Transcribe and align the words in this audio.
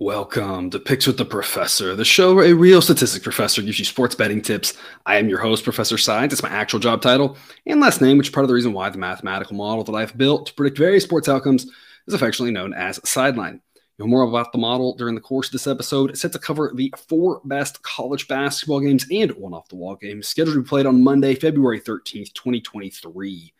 Welcome 0.00 0.70
to 0.70 0.78
Picks 0.78 1.06
with 1.06 1.18
the 1.18 1.24
Professor, 1.24 1.94
the 1.94 2.04
show 2.04 2.34
where 2.34 2.46
a 2.46 2.52
real 2.52 2.80
statistics 2.80 3.22
professor 3.22 3.62
gives 3.62 3.78
you 3.78 3.84
sports 3.84 4.14
betting 4.14 4.40
tips. 4.40 4.74
I 5.06 5.16
am 5.16 5.28
your 5.28 5.38
host, 5.38 5.64
Professor 5.64 5.98
Science. 5.98 6.32
It's 6.32 6.42
my 6.42 6.48
actual 6.48 6.80
job 6.80 7.02
title 7.02 7.36
and 7.66 7.80
last 7.80 8.00
name, 8.00 8.18
which 8.18 8.28
is 8.28 8.32
part 8.32 8.44
of 8.44 8.48
the 8.48 8.54
reason 8.54 8.72
why 8.72 8.90
the 8.90 8.98
mathematical 8.98 9.56
model 9.56 9.84
that 9.84 9.94
I've 9.94 10.16
built 10.16 10.46
to 10.46 10.54
predict 10.54 10.78
various 10.78 11.04
sports 11.04 11.28
outcomes 11.28 11.66
is 12.06 12.14
affectionately 12.14 12.52
known 12.52 12.72
as 12.74 13.00
Sideline. 13.08 13.60
You'll 13.98 14.08
more 14.08 14.22
about 14.22 14.52
the 14.52 14.58
model 14.58 14.94
during 14.94 15.16
the 15.16 15.20
course 15.20 15.48
of 15.48 15.52
this 15.52 15.66
episode. 15.66 16.10
It's 16.10 16.20
set 16.20 16.32
to 16.32 16.38
cover 16.38 16.70
the 16.72 16.94
four 17.08 17.40
best 17.44 17.82
college 17.82 18.28
basketball 18.28 18.78
games 18.78 19.04
and 19.10 19.32
one 19.32 19.52
off 19.52 19.68
the 19.68 19.74
wall 19.74 19.96
game 19.96 20.22
scheduled 20.22 20.54
to 20.54 20.62
be 20.62 20.68
played 20.68 20.86
on 20.86 21.02
Monday, 21.02 21.34
February 21.34 21.80
13th, 21.80 22.32
2023. 22.32 23.52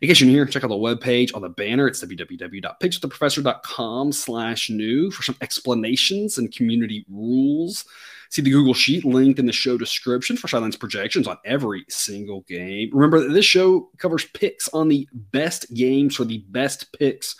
In 0.00 0.08
case 0.08 0.20
you're 0.20 0.30
here, 0.30 0.46
check 0.46 0.64
out 0.64 0.68
the 0.68 0.76
webpage 0.76 1.34
on 1.34 1.42
the 1.42 1.50
banner. 1.50 1.86
It's 1.86 2.02
www.pickswiththeprofessor.com 2.02 4.12
slash 4.12 4.70
new 4.70 5.10
for 5.10 5.22
some 5.22 5.36
explanations 5.42 6.38
and 6.38 6.54
community 6.54 7.04
rules. 7.10 7.84
See 8.30 8.42
the 8.42 8.50
Google 8.50 8.74
Sheet 8.74 9.04
linked 9.04 9.38
in 9.38 9.46
the 9.46 9.52
show 9.52 9.76
description 9.76 10.38
for 10.38 10.48
Sideline's 10.48 10.76
projections 10.76 11.28
on 11.28 11.36
every 11.44 11.84
single 11.88 12.40
game. 12.42 12.90
Remember 12.92 13.20
that 13.20 13.32
this 13.32 13.44
show 13.44 13.90
covers 13.98 14.24
picks 14.24 14.68
on 14.68 14.88
the 14.88 15.06
best 15.12 15.72
games 15.74 16.16
for 16.16 16.24
the 16.24 16.38
best 16.48 16.92
picks 16.98 17.36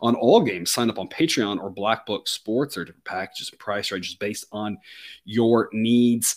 on 0.00 0.14
all 0.14 0.40
games. 0.40 0.70
Sign 0.70 0.90
up 0.90 0.98
on 0.98 1.08
Patreon 1.08 1.60
or 1.60 1.70
Black 1.70 2.06
Book 2.06 2.28
Sports. 2.28 2.76
Are 2.76 2.84
different 2.84 3.04
packages 3.04 3.50
and 3.50 3.58
price 3.58 3.90
ranges 3.90 4.14
based 4.14 4.46
on 4.52 4.78
your 5.24 5.68
needs. 5.72 6.36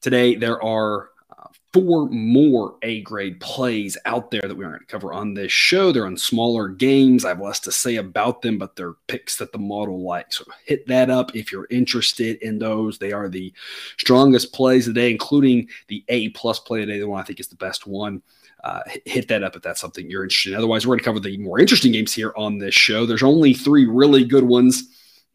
Today, 0.00 0.34
there 0.36 0.62
are 0.62 1.10
uh, 1.36 1.48
four 1.72 2.08
more 2.10 2.76
A 2.82 3.00
grade 3.02 3.40
plays 3.40 3.98
out 4.04 4.30
there 4.30 4.42
that 4.42 4.54
we 4.54 4.64
aren't 4.64 4.76
going 4.76 4.86
to 4.86 4.92
cover 4.92 5.12
on 5.12 5.34
this 5.34 5.50
show. 5.50 5.90
They're 5.90 6.06
on 6.06 6.16
smaller 6.16 6.68
games. 6.68 7.24
I 7.24 7.30
have 7.30 7.40
less 7.40 7.60
to 7.60 7.72
say 7.72 7.96
about 7.96 8.42
them, 8.42 8.58
but 8.58 8.76
they're 8.76 8.94
picks 9.08 9.36
that 9.36 9.52
the 9.52 9.58
model 9.58 10.02
likes. 10.02 10.38
So 10.38 10.44
hit 10.64 10.86
that 10.86 11.10
up 11.10 11.34
if 11.34 11.50
you're 11.50 11.66
interested 11.70 12.36
in 12.42 12.58
those. 12.58 12.98
They 12.98 13.12
are 13.12 13.28
the 13.28 13.52
strongest 13.98 14.52
plays 14.52 14.84
today, 14.84 15.10
including 15.10 15.68
the 15.88 16.04
A 16.08 16.28
plus 16.30 16.60
play 16.60 16.80
today, 16.80 17.00
the 17.00 17.08
one 17.08 17.20
I 17.20 17.24
think 17.24 17.40
is 17.40 17.48
the 17.48 17.56
best 17.56 17.86
one. 17.86 18.22
Uh, 18.64 18.80
hit 19.04 19.28
that 19.28 19.44
up 19.44 19.54
if 19.54 19.62
that's 19.62 19.80
something 19.80 20.10
you're 20.10 20.24
interested 20.24 20.52
in. 20.52 20.58
Otherwise, 20.58 20.86
we're 20.86 20.92
going 20.92 20.98
to 20.98 21.04
cover 21.04 21.20
the 21.20 21.36
more 21.38 21.60
interesting 21.60 21.92
games 21.92 22.12
here 22.12 22.32
on 22.36 22.58
this 22.58 22.74
show. 22.74 23.06
There's 23.06 23.22
only 23.22 23.54
three 23.54 23.86
really 23.86 24.24
good 24.24 24.44
ones 24.44 24.82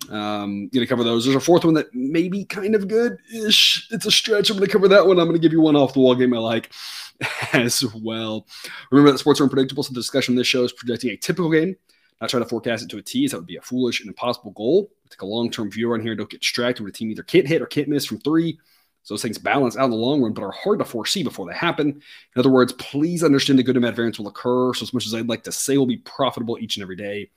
um, 0.10 0.68
going 0.70 0.86
to 0.86 0.88
cover 0.88 1.04
those. 1.04 1.26
There's 1.26 1.36
a 1.36 1.40
fourth 1.40 1.64
one 1.64 1.74
that 1.76 1.94
may 1.94 2.28
be 2.28 2.46
kind 2.46 2.76
of 2.76 2.88
good 2.88 3.18
ish. 3.34 3.88
It's 3.92 4.06
a 4.06 4.12
stretch. 4.12 4.50
I'm 4.50 4.58
going 4.58 4.68
to 4.68 4.72
cover 4.72 4.88
that 4.88 5.06
one. 5.06 5.20
I'm 5.20 5.28
going 5.28 5.40
to 5.40 5.42
give 5.42 5.52
you 5.52 5.62
one 5.62 5.76
off 5.76 5.94
the 5.94 6.00
wall 6.00 6.16
game 6.16 6.34
I 6.34 6.40
like 6.40 6.72
as 7.54 7.84
well. 7.96 8.48
Remember 8.90 9.12
that 9.12 9.20
sports 9.20 9.40
are 9.40 9.44
unpredictable, 9.44 9.84
so 9.84 9.94
the 9.94 10.00
discussion 10.00 10.34
of 10.34 10.38
this 10.38 10.48
show 10.48 10.64
is 10.64 10.74
projecting 10.74 11.12
a 11.12 11.18
typical 11.18 11.52
game, 11.52 11.76
not 12.20 12.30
trying 12.30 12.44
to 12.44 12.50
forecast 12.50 12.84
it 12.84 12.90
to 12.90 12.98
a 12.98 13.02
T. 13.02 13.28
That 13.28 13.38
would 13.38 13.46
be 13.46 13.58
a 13.58 13.62
foolish 13.62 14.00
and 14.00 14.08
impossible 14.08 14.52
goal. 14.52 14.92
Take 15.10 15.22
a 15.22 15.26
long 15.26 15.52
term 15.52 15.70
view 15.70 15.94
on 15.94 16.02
here. 16.02 16.16
Don't 16.16 16.30
get 16.30 16.42
distracted 16.42 16.84
with 16.84 16.96
a 16.96 16.98
team 16.98 17.12
either 17.12 17.24
can't 17.24 17.48
hit 17.48 17.62
or 17.62 17.68
can't 17.68 17.88
miss 17.88 18.06
from 18.06 18.20
three. 18.20 18.60
So 19.04 19.14
those 19.14 19.22
things 19.22 19.38
balance 19.38 19.76
out 19.76 19.86
in 19.86 19.92
the 19.92 19.98
long 19.98 20.22
run, 20.22 20.34
but 20.34 20.44
are 20.44 20.52
hard 20.52 20.80
to 20.80 20.86
foresee 20.86 21.24
before 21.24 21.48
they 21.48 21.56
happen. 21.56 21.88
In 21.90 22.40
other 22.40 22.50
words, 22.50 22.74
please 22.74 23.24
understand 23.24 23.58
the 23.58 23.64
good 23.64 23.76
and 23.76 23.84
bad 23.84 23.96
variance 23.96 24.20
will 24.20 24.28
occur. 24.28 24.74
So 24.74 24.84
as 24.84 24.94
much 24.94 25.06
as 25.06 25.14
I'd 25.14 25.28
like 25.28 25.44
to 25.44 25.52
say 25.52 25.78
will 25.78 25.88
be 25.88 25.98
profitable 25.98 26.58
each 26.60 26.78
and 26.78 26.84
every 26.84 26.96
day, 26.96 27.30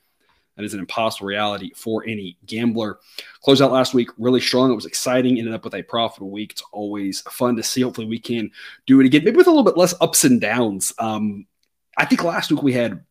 that 0.55 0.63
is 0.63 0.73
an 0.73 0.79
impossible 0.79 1.27
reality 1.27 1.71
for 1.75 2.05
any 2.07 2.37
gambler. 2.45 2.99
Closed 3.43 3.61
out 3.61 3.71
last 3.71 3.93
week 3.93 4.09
really 4.17 4.39
strong. 4.39 4.71
It 4.71 4.75
was 4.75 4.85
exciting. 4.85 5.37
Ended 5.37 5.53
up 5.53 5.65
with 5.65 5.73
a 5.75 5.83
profitable 5.83 6.29
week. 6.29 6.53
It's 6.53 6.63
always 6.71 7.21
fun 7.21 7.55
to 7.57 7.63
see. 7.63 7.81
Hopefully, 7.81 8.07
we 8.07 8.19
can 8.19 8.51
do 8.85 8.99
it 9.01 9.05
again, 9.05 9.23
maybe 9.25 9.37
with 9.37 9.47
a 9.47 9.49
little 9.49 9.65
bit 9.65 9.77
less 9.77 9.93
ups 9.99 10.23
and 10.23 10.39
downs. 10.39 10.93
Um, 10.97 11.45
I 11.97 12.05
think 12.05 12.23
last 12.23 12.51
week 12.51 12.63
we 12.63 12.73
had, 12.73 13.03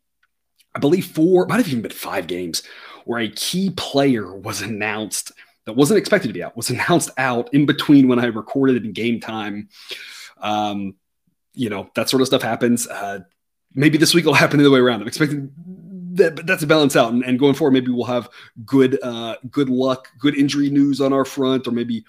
I 0.74 0.78
believe, 0.78 1.06
four, 1.06 1.46
might 1.46 1.58
have 1.58 1.68
even 1.68 1.82
been 1.82 1.90
five 1.90 2.26
games 2.26 2.62
where 3.04 3.20
a 3.20 3.28
key 3.28 3.70
player 3.76 4.34
was 4.34 4.62
announced 4.62 5.32
that 5.66 5.74
wasn't 5.74 5.98
expected 5.98 6.28
to 6.28 6.34
be 6.34 6.42
out, 6.42 6.56
was 6.56 6.70
announced 6.70 7.10
out 7.16 7.52
in 7.54 7.66
between 7.66 8.08
when 8.08 8.18
I 8.18 8.26
recorded 8.26 8.76
it 8.76 8.84
in 8.84 8.92
game 8.92 9.20
time. 9.20 9.68
Um, 10.38 10.94
you 11.54 11.70
know, 11.70 11.90
that 11.94 12.08
sort 12.08 12.20
of 12.20 12.26
stuff 12.26 12.42
happens. 12.42 12.86
Uh, 12.86 13.20
maybe 13.74 13.98
this 13.98 14.14
week 14.14 14.24
will 14.24 14.34
happen 14.42 14.58
the 14.58 14.64
other 14.64 14.74
way 14.74 14.80
around. 14.80 15.00
I'm 15.00 15.08
expecting 15.08 15.52
that, 16.14 16.46
that's 16.46 16.62
a 16.62 16.66
balance 16.66 16.96
out. 16.96 17.12
And, 17.12 17.24
and, 17.24 17.38
going 17.38 17.54
forward, 17.54 17.72
maybe 17.72 17.90
we'll 17.90 18.04
have 18.04 18.28
good 18.64 18.98
uh, 19.02 19.36
good 19.50 19.68
luck, 19.68 20.08
good 20.18 20.36
injury 20.36 20.70
news 20.70 21.00
on 21.00 21.12
our 21.12 21.24
front, 21.24 21.66
or 21.66 21.72
maybe 21.72 22.04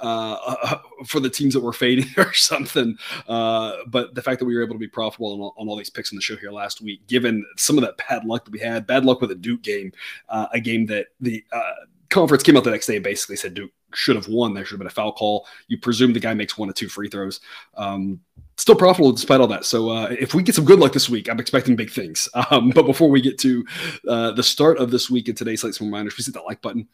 uh, 0.00 0.36
uh, 0.44 0.78
for 1.06 1.20
the 1.20 1.30
teams 1.30 1.54
that 1.54 1.60
were 1.60 1.72
fading 1.72 2.06
or 2.16 2.32
something. 2.32 2.96
Uh, 3.28 3.76
but 3.86 4.14
the 4.14 4.22
fact 4.22 4.38
that 4.40 4.44
we 4.44 4.56
were 4.56 4.62
able 4.62 4.74
to 4.74 4.78
be 4.78 4.88
profitable 4.88 5.32
on 5.32 5.40
all, 5.40 5.54
on 5.56 5.68
all, 5.68 5.76
these 5.76 5.90
picks 5.90 6.10
in 6.12 6.16
the 6.16 6.22
show 6.22 6.36
here 6.36 6.50
last 6.50 6.80
week, 6.80 7.06
given 7.06 7.44
some 7.56 7.78
of 7.78 7.84
that 7.84 7.96
bad 8.08 8.24
luck 8.24 8.44
that 8.44 8.50
we 8.50 8.58
had, 8.58 8.86
bad 8.86 9.04
luck 9.04 9.20
with 9.20 9.30
a 9.30 9.36
Duke 9.36 9.62
game, 9.62 9.92
uh, 10.28 10.46
a 10.52 10.60
game 10.60 10.86
that 10.86 11.06
the 11.20 11.44
uh, 11.52 11.72
conference 12.14 12.42
came 12.42 12.56
out 12.56 12.64
the 12.64 12.70
next 12.70 12.86
day 12.86 12.96
and 12.96 13.04
basically 13.04 13.36
said 13.36 13.54
Duke 13.54 13.70
should 13.92 14.16
have 14.16 14.28
won. 14.28 14.54
There 14.54 14.64
should 14.64 14.74
have 14.74 14.78
been 14.78 14.86
a 14.86 14.90
foul 14.90 15.12
call. 15.12 15.46
You 15.68 15.78
presume 15.78 16.12
the 16.12 16.20
guy 16.20 16.32
makes 16.32 16.56
one 16.56 16.70
or 16.70 16.72
two 16.72 16.88
free 16.88 17.08
throws. 17.08 17.40
Um, 17.76 18.20
still 18.56 18.76
profitable 18.76 19.12
despite 19.12 19.40
all 19.40 19.46
that. 19.48 19.64
So 19.64 19.90
uh, 19.90 20.08
if 20.18 20.32
we 20.32 20.42
get 20.42 20.54
some 20.54 20.64
good 20.64 20.78
luck 20.78 20.92
this 20.92 21.10
week, 21.10 21.28
I'm 21.28 21.40
expecting 21.40 21.76
big 21.76 21.90
things. 21.90 22.28
Um, 22.50 22.70
but 22.70 22.84
before 22.84 23.08
we 23.08 23.22
get 23.22 23.38
to 23.38 23.64
uh, 24.06 24.30
the 24.32 24.42
start 24.42 24.78
of 24.78 24.90
this 24.90 25.08
week 25.10 25.28
and 25.28 25.36
today's 25.36 25.64
like 25.64 25.72
some 25.72 25.86
reminders, 25.86 26.14
please 26.14 26.26
hit 26.26 26.34
that 26.34 26.44
like 26.44 26.60
button 26.60 26.86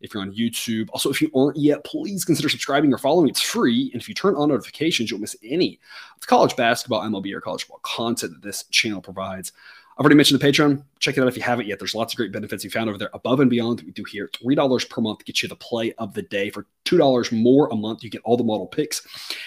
if 0.00 0.12
you're 0.12 0.22
on 0.22 0.32
YouTube. 0.32 0.88
Also, 0.92 1.10
if 1.10 1.22
you 1.22 1.30
aren't 1.34 1.56
yet, 1.56 1.84
please 1.84 2.24
consider 2.24 2.48
subscribing 2.48 2.92
or 2.92 2.98
following. 2.98 3.28
It's 3.28 3.40
free. 3.40 3.90
And 3.92 4.02
if 4.02 4.08
you 4.08 4.14
turn 4.14 4.34
on 4.34 4.48
notifications, 4.48 5.10
you'll 5.10 5.20
miss 5.20 5.36
any 5.42 5.78
of 6.14 6.20
the 6.20 6.26
college 6.26 6.56
basketball, 6.56 7.02
MLB, 7.02 7.32
or 7.32 7.40
college 7.40 7.62
football 7.62 7.80
content 7.82 8.32
that 8.32 8.42
this 8.42 8.64
channel 8.64 9.00
provides. 9.00 9.52
I've 9.98 10.04
already 10.04 10.16
mentioned 10.16 10.38
the 10.38 10.46
Patreon. 10.46 10.84
Check 10.98 11.16
it 11.16 11.22
out 11.22 11.28
if 11.28 11.38
you 11.38 11.42
haven't 11.42 11.68
yet. 11.68 11.78
There's 11.78 11.94
lots 11.94 12.12
of 12.12 12.18
great 12.18 12.30
benefits 12.30 12.62
you 12.62 12.68
found 12.68 12.90
over 12.90 12.98
there 12.98 13.08
above 13.14 13.40
and 13.40 13.48
beyond 13.48 13.78
that 13.78 13.86
we 13.86 13.92
do 13.92 14.04
here. 14.04 14.28
$3 14.44 14.90
per 14.90 15.00
month 15.00 15.24
gets 15.24 15.42
you 15.42 15.48
the 15.48 15.56
play 15.56 15.94
of 15.94 16.12
the 16.12 16.20
day. 16.20 16.50
For 16.50 16.66
$2 16.84 17.32
more 17.32 17.68
a 17.68 17.76
month, 17.76 18.04
you 18.04 18.10
get 18.10 18.20
all 18.22 18.36
the 18.36 18.44
model 18.44 18.66
picks 18.66 19.06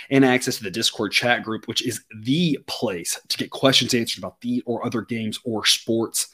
and 0.09 0.25
access 0.25 0.57
to 0.57 0.63
the 0.63 0.71
Discord 0.71 1.11
chat 1.11 1.43
group, 1.43 1.67
which 1.67 1.85
is 1.85 2.01
the 2.21 2.57
place 2.65 3.19
to 3.27 3.37
get 3.37 3.51
questions 3.51 3.93
answered 3.93 4.23
about 4.23 4.41
the 4.41 4.63
or 4.65 4.83
other 4.83 5.03
games 5.03 5.39
or 5.43 5.67
sports. 5.67 6.29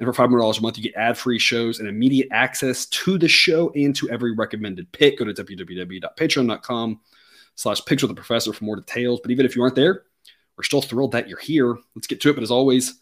And 0.00 0.06
for 0.06 0.28
$500 0.28 0.58
a 0.58 0.62
month, 0.62 0.76
you 0.76 0.82
get 0.82 0.96
ad 0.96 1.16
free 1.16 1.38
shows 1.38 1.78
and 1.78 1.88
immediate 1.88 2.26
access 2.32 2.86
to 2.86 3.18
the 3.18 3.28
show 3.28 3.70
and 3.76 3.94
to 3.94 4.10
every 4.10 4.34
recommended 4.34 4.90
pick. 4.90 5.18
Go 5.18 5.26
to 5.26 5.44
www.patreon.com 5.44 7.00
slash 7.54 7.82
with 7.88 8.00
the 8.00 8.14
professor 8.14 8.52
for 8.52 8.64
more 8.64 8.76
details. 8.76 9.20
But 9.20 9.30
even 9.30 9.46
if 9.46 9.54
you 9.54 9.62
aren't 9.62 9.76
there, 9.76 10.02
we're 10.56 10.64
still 10.64 10.82
thrilled 10.82 11.12
that 11.12 11.28
you're 11.28 11.38
here. 11.38 11.76
Let's 11.94 12.08
get 12.08 12.20
to 12.22 12.30
it. 12.30 12.34
But 12.34 12.42
as 12.42 12.50
always, 12.50 13.00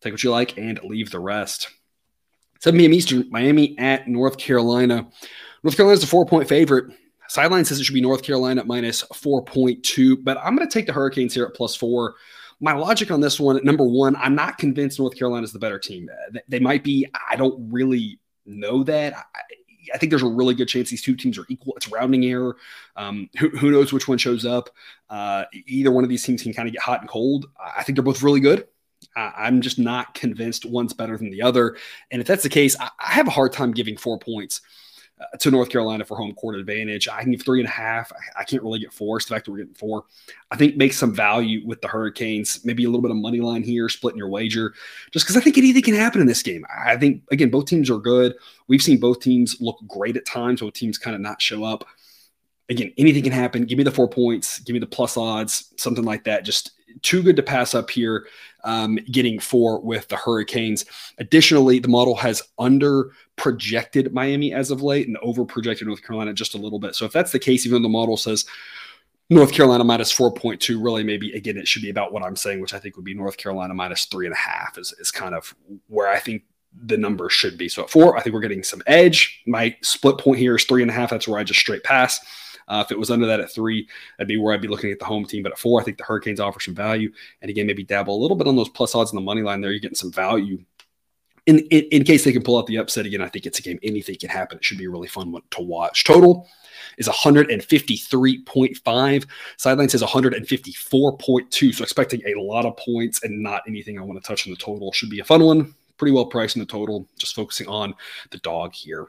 Take 0.00 0.12
what 0.12 0.22
you 0.22 0.30
like 0.30 0.58
and 0.58 0.80
leave 0.84 1.10
the 1.10 1.20
rest. 1.20 1.68
7 2.60 2.78
p.m. 2.78 2.92
Eastern, 2.92 3.30
Miami 3.30 3.78
at 3.78 4.08
North 4.08 4.38
Carolina. 4.38 5.08
North 5.62 5.76
Carolina's 5.76 6.04
a 6.04 6.06
four 6.06 6.26
point 6.26 6.48
favorite. 6.48 6.92
Sideline 7.28 7.64
says 7.64 7.80
it 7.80 7.84
should 7.84 7.94
be 7.94 8.00
North 8.00 8.22
Carolina 8.22 8.60
at 8.60 8.66
minus 8.66 9.02
4.2, 9.02 10.22
but 10.22 10.38
I'm 10.38 10.54
going 10.56 10.68
to 10.68 10.72
take 10.72 10.86
the 10.86 10.92
Hurricanes 10.92 11.34
here 11.34 11.44
at 11.44 11.54
plus 11.54 11.74
four. 11.74 12.14
My 12.60 12.72
logic 12.72 13.10
on 13.10 13.20
this 13.20 13.38
one, 13.38 13.60
number 13.64 13.84
one, 13.84 14.16
I'm 14.16 14.34
not 14.34 14.58
convinced 14.58 14.98
North 14.98 15.16
Carolina 15.16 15.44
is 15.44 15.52
the 15.52 15.58
better 15.58 15.78
team. 15.78 16.08
They 16.48 16.60
might 16.60 16.84
be. 16.84 17.06
I 17.28 17.36
don't 17.36 17.70
really 17.70 18.18
know 18.46 18.82
that. 18.84 19.14
I, 19.14 19.40
I 19.92 19.98
think 19.98 20.10
there's 20.10 20.22
a 20.22 20.28
really 20.28 20.54
good 20.54 20.68
chance 20.68 20.90
these 20.90 21.02
two 21.02 21.16
teams 21.16 21.38
are 21.38 21.46
equal. 21.48 21.74
It's 21.76 21.88
rounding 21.88 22.24
error. 22.24 22.56
Um, 22.96 23.28
who, 23.38 23.50
who, 23.50 23.70
knows 23.70 23.92
which 23.92 24.08
one 24.08 24.18
shows 24.18 24.46
up? 24.46 24.70
Uh, 25.10 25.44
either 25.66 25.92
one 25.92 26.02
of 26.04 26.10
these 26.10 26.24
teams 26.24 26.42
can 26.42 26.54
kind 26.54 26.68
of 26.68 26.72
get 26.72 26.82
hot 26.82 27.00
and 27.00 27.08
cold. 27.10 27.46
I 27.58 27.82
think 27.82 27.96
they're 27.96 28.02
both 28.02 28.22
really 28.22 28.40
good. 28.40 28.66
I'm 29.16 29.60
just 29.60 29.78
not 29.78 30.14
convinced 30.14 30.64
one's 30.64 30.92
better 30.92 31.16
than 31.16 31.30
the 31.30 31.42
other. 31.42 31.76
And 32.10 32.20
if 32.20 32.28
that's 32.28 32.42
the 32.42 32.48
case, 32.48 32.76
I 32.78 32.90
have 32.98 33.26
a 33.26 33.30
hard 33.30 33.52
time 33.52 33.72
giving 33.72 33.96
four 33.96 34.18
points 34.18 34.60
uh, 35.18 35.36
to 35.38 35.50
North 35.50 35.70
Carolina 35.70 36.04
for 36.04 36.14
home 36.14 36.34
court 36.34 36.56
advantage. 36.56 37.08
I 37.08 37.22
can 37.22 37.30
give 37.30 37.42
three 37.42 37.60
and 37.60 37.68
a 37.68 37.72
half. 37.72 38.12
I, 38.38 38.44
can't 38.44 38.62
really 38.62 38.78
get 38.78 38.92
four. 38.92 39.18
So 39.18 39.28
the 39.28 39.34
fact 39.34 39.46
that 39.46 39.52
we're 39.52 39.58
getting 39.58 39.74
four, 39.74 40.04
I 40.50 40.56
think 40.56 40.76
makes 40.76 40.98
some 40.98 41.14
value 41.14 41.66
with 41.66 41.80
the 41.80 41.88
Hurricanes. 41.88 42.62
Maybe 42.66 42.84
a 42.84 42.88
little 42.88 43.00
bit 43.00 43.10
of 43.10 43.16
money 43.16 43.40
line 43.40 43.62
here, 43.62 43.88
splitting 43.88 44.18
your 44.18 44.28
wager, 44.28 44.74
just 45.12 45.24
because 45.24 45.38
I 45.38 45.40
think 45.40 45.56
anything 45.56 45.82
can 45.82 45.94
happen 45.94 46.20
in 46.20 46.26
this 46.26 46.42
game. 46.42 46.66
I 46.70 46.96
think 46.96 47.22
again, 47.30 47.48
both 47.48 47.64
teams 47.64 47.88
are 47.88 47.98
good. 47.98 48.34
We've 48.68 48.82
seen 48.82 49.00
both 49.00 49.20
teams 49.20 49.56
look 49.58 49.78
great 49.88 50.18
at 50.18 50.26
times, 50.26 50.60
both 50.60 50.74
teams 50.74 50.98
kind 50.98 51.16
of 51.16 51.22
not 51.22 51.40
show 51.40 51.64
up. 51.64 51.86
Again, 52.68 52.92
anything 52.98 53.22
can 53.22 53.32
happen. 53.32 53.64
Give 53.64 53.78
me 53.78 53.84
the 53.84 53.92
four 53.92 54.08
points. 54.08 54.58
Give 54.58 54.74
me 54.74 54.80
the 54.80 54.86
plus 54.86 55.16
odds, 55.16 55.72
something 55.78 56.04
like 56.04 56.24
that. 56.24 56.44
Just 56.44 56.72
too 57.02 57.22
good 57.22 57.36
to 57.36 57.42
pass 57.42 57.74
up 57.74 57.90
here, 57.90 58.26
um, 58.64 58.96
getting 59.10 59.38
four 59.38 59.80
with 59.80 60.08
the 60.08 60.16
Hurricanes. 60.16 60.84
Additionally, 61.18 61.78
the 61.78 61.88
model 61.88 62.14
has 62.16 62.42
under 62.58 63.10
projected 63.36 64.12
Miami 64.12 64.52
as 64.52 64.70
of 64.70 64.82
late 64.82 65.06
and 65.06 65.16
over 65.18 65.44
projected 65.44 65.86
North 65.86 66.02
Carolina 66.02 66.32
just 66.32 66.54
a 66.54 66.58
little 66.58 66.78
bit. 66.78 66.94
So 66.94 67.04
if 67.04 67.12
that's 67.12 67.32
the 67.32 67.38
case, 67.38 67.66
even 67.66 67.82
though 67.82 67.88
the 67.88 67.92
model 67.92 68.16
says 68.16 68.44
North 69.28 69.52
Carolina 69.52 69.84
minus 69.84 70.16
4.2, 70.16 70.82
really 70.82 71.04
maybe 71.04 71.32
again, 71.32 71.56
it 71.56 71.68
should 71.68 71.82
be 71.82 71.90
about 71.90 72.12
what 72.12 72.22
I'm 72.22 72.36
saying, 72.36 72.60
which 72.60 72.74
I 72.74 72.78
think 72.78 72.96
would 72.96 73.04
be 73.04 73.14
North 73.14 73.36
Carolina 73.36 73.74
minus 73.74 74.04
three 74.04 74.26
and 74.26 74.34
a 74.34 74.38
half 74.38 74.78
is, 74.78 74.94
is 74.98 75.10
kind 75.10 75.34
of 75.34 75.54
where 75.88 76.08
I 76.08 76.18
think 76.18 76.44
the 76.84 76.96
number 76.96 77.28
should 77.28 77.56
be. 77.56 77.68
So 77.68 77.82
at 77.82 77.90
four, 77.90 78.16
I 78.16 78.22
think 78.22 78.34
we're 78.34 78.40
getting 78.40 78.62
some 78.62 78.82
edge. 78.86 79.42
My 79.46 79.76
split 79.82 80.18
point 80.18 80.38
here 80.38 80.56
is 80.56 80.64
three 80.64 80.82
and 80.82 80.90
a 80.90 80.94
half. 80.94 81.10
That's 81.10 81.26
where 81.26 81.38
I 81.38 81.44
just 81.44 81.60
straight 81.60 81.84
pass. 81.84 82.20
Uh, 82.68 82.82
if 82.84 82.92
it 82.92 82.98
was 82.98 83.10
under 83.10 83.26
that 83.26 83.40
at 83.40 83.50
three, 83.50 83.88
that'd 84.18 84.28
be 84.28 84.36
where 84.36 84.54
I'd 84.54 84.60
be 84.60 84.68
looking 84.68 84.90
at 84.90 84.98
the 84.98 85.04
home 85.04 85.24
team. 85.24 85.42
But 85.42 85.52
at 85.52 85.58
four, 85.58 85.80
I 85.80 85.84
think 85.84 85.98
the 85.98 86.04
Hurricanes 86.04 86.40
offer 86.40 86.60
some 86.60 86.74
value. 86.74 87.12
And 87.42 87.50
again, 87.50 87.66
maybe 87.66 87.84
dabble 87.84 88.16
a 88.16 88.20
little 88.20 88.36
bit 88.36 88.48
on 88.48 88.56
those 88.56 88.68
plus 88.68 88.94
odds 88.94 89.12
in 89.12 89.16
the 89.16 89.22
money 89.22 89.42
line 89.42 89.60
there. 89.60 89.70
You're 89.70 89.80
getting 89.80 89.96
some 89.96 90.12
value. 90.12 90.58
In, 91.46 91.60
in, 91.70 91.84
in 91.92 92.02
case 92.02 92.24
they 92.24 92.32
can 92.32 92.42
pull 92.42 92.58
out 92.58 92.66
the 92.66 92.78
upset 92.78 93.06
again, 93.06 93.22
I 93.22 93.28
think 93.28 93.46
it's 93.46 93.60
a 93.60 93.62
game. 93.62 93.78
Anything 93.84 94.16
can 94.16 94.30
happen. 94.30 94.58
It 94.58 94.64
should 94.64 94.78
be 94.78 94.86
a 94.86 94.90
really 94.90 95.06
fun 95.06 95.30
one 95.30 95.42
to 95.52 95.62
watch. 95.62 96.02
Total 96.02 96.44
is 96.98 97.06
153.5. 97.08 99.26
Sideline 99.56 99.88
says 99.88 100.02
154.2. 100.02 101.74
So 101.74 101.84
expecting 101.84 102.20
a 102.26 102.34
lot 102.40 102.66
of 102.66 102.76
points 102.76 103.22
and 103.22 103.40
not 103.40 103.62
anything 103.68 103.96
I 103.96 104.02
want 104.02 104.20
to 104.20 104.26
touch 104.26 104.46
in 104.46 104.52
the 104.52 104.58
total. 104.58 104.92
Should 104.92 105.10
be 105.10 105.20
a 105.20 105.24
fun 105.24 105.44
one. 105.44 105.72
Pretty 105.98 106.12
well 106.12 106.26
priced 106.26 106.56
in 106.56 106.60
the 106.60 106.66
total. 106.66 107.06
Just 107.16 107.36
focusing 107.36 107.68
on 107.68 107.94
the 108.30 108.38
dog 108.38 108.74
here. 108.74 109.06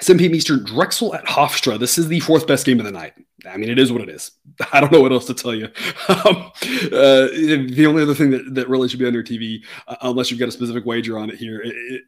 7 0.00 0.18
p.m. 0.18 0.34
Eastern, 0.34 0.64
Drexel 0.64 1.14
at 1.14 1.24
Hofstra. 1.24 1.78
This 1.78 1.98
is 1.98 2.08
the 2.08 2.20
fourth 2.20 2.46
best 2.46 2.66
game 2.66 2.78
of 2.78 2.86
the 2.86 2.92
night. 2.92 3.14
I 3.44 3.58
mean, 3.58 3.68
it 3.68 3.78
is 3.78 3.92
what 3.92 4.00
it 4.00 4.08
is. 4.08 4.30
I 4.72 4.80
don't 4.80 4.90
know 4.90 5.02
what 5.02 5.12
else 5.12 5.26
to 5.26 5.34
tell 5.34 5.54
you. 5.54 5.68
Um, 6.08 6.50
uh, 6.92 7.28
the 7.28 7.84
only 7.86 8.02
other 8.02 8.14
thing 8.14 8.30
that, 8.30 8.54
that 8.54 8.68
really 8.68 8.88
should 8.88 8.98
be 8.98 9.06
on 9.06 9.12
your 9.12 9.22
TV, 9.22 9.62
uh, 9.86 9.96
unless 10.02 10.30
you've 10.30 10.40
got 10.40 10.48
a 10.48 10.52
specific 10.52 10.86
wager 10.86 11.18
on 11.18 11.30
it 11.30 11.36
here 11.36 11.62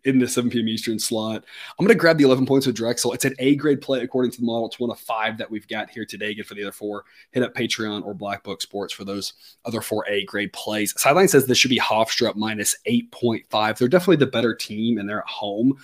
in 0.05 0.19
the 0.19 0.27
7 0.27 0.51
p.m. 0.51 0.69
Eastern 0.69 0.99
slot, 0.99 1.45
I'm 1.79 1.85
going 1.85 1.95
to 1.95 2.01
grab 2.01 2.17
the 2.17 2.25
11 2.25 2.47
points 2.47 2.67
with 2.67 2.77
Drexel. 2.77 3.13
It's 3.13 3.25
an 3.25 3.35
A 3.39 3.57
grade 3.57 3.81
play 3.81 4.01
according 4.01 4.31
to 4.33 4.41
the 4.41 4.47
model. 4.47 4.67
It's 4.67 4.79
one 4.79 4.91
of 4.91 4.99
five 4.99 5.37
that 5.39 5.51
we've 5.51 5.67
got 5.69 5.91
here 5.91 6.05
today. 6.05 6.35
Good 6.35 6.47
for 6.47 6.55
the 6.55 6.63
other 6.63 6.73
four. 6.73 7.05
Hit 7.33 7.43
up 7.43 7.55
Patreon 7.55 8.05
or 8.05 8.15
Black 8.15 8.43
Book 8.45 8.63
Sports 8.63 8.93
for 8.95 9.05
those 9.05 9.35
other 9.65 9.81
four 9.81 10.05
A 10.09 10.25
grade 10.25 10.53
plays. 10.53 10.95
Sideline 10.97 11.29
says 11.29 11.47
this 11.47 11.59
should 11.59 11.71
be 11.71 11.81
Hofstra 11.81 12.35
minus 12.37 12.77
8.5. 12.87 13.79
They're 13.79 13.89
definitely 13.89 14.17
the 14.17 14.27
better 14.27 14.55
team 14.55 14.99
and 14.99 15.09
they're 15.09 15.21
at 15.21 15.29
home 15.29 15.79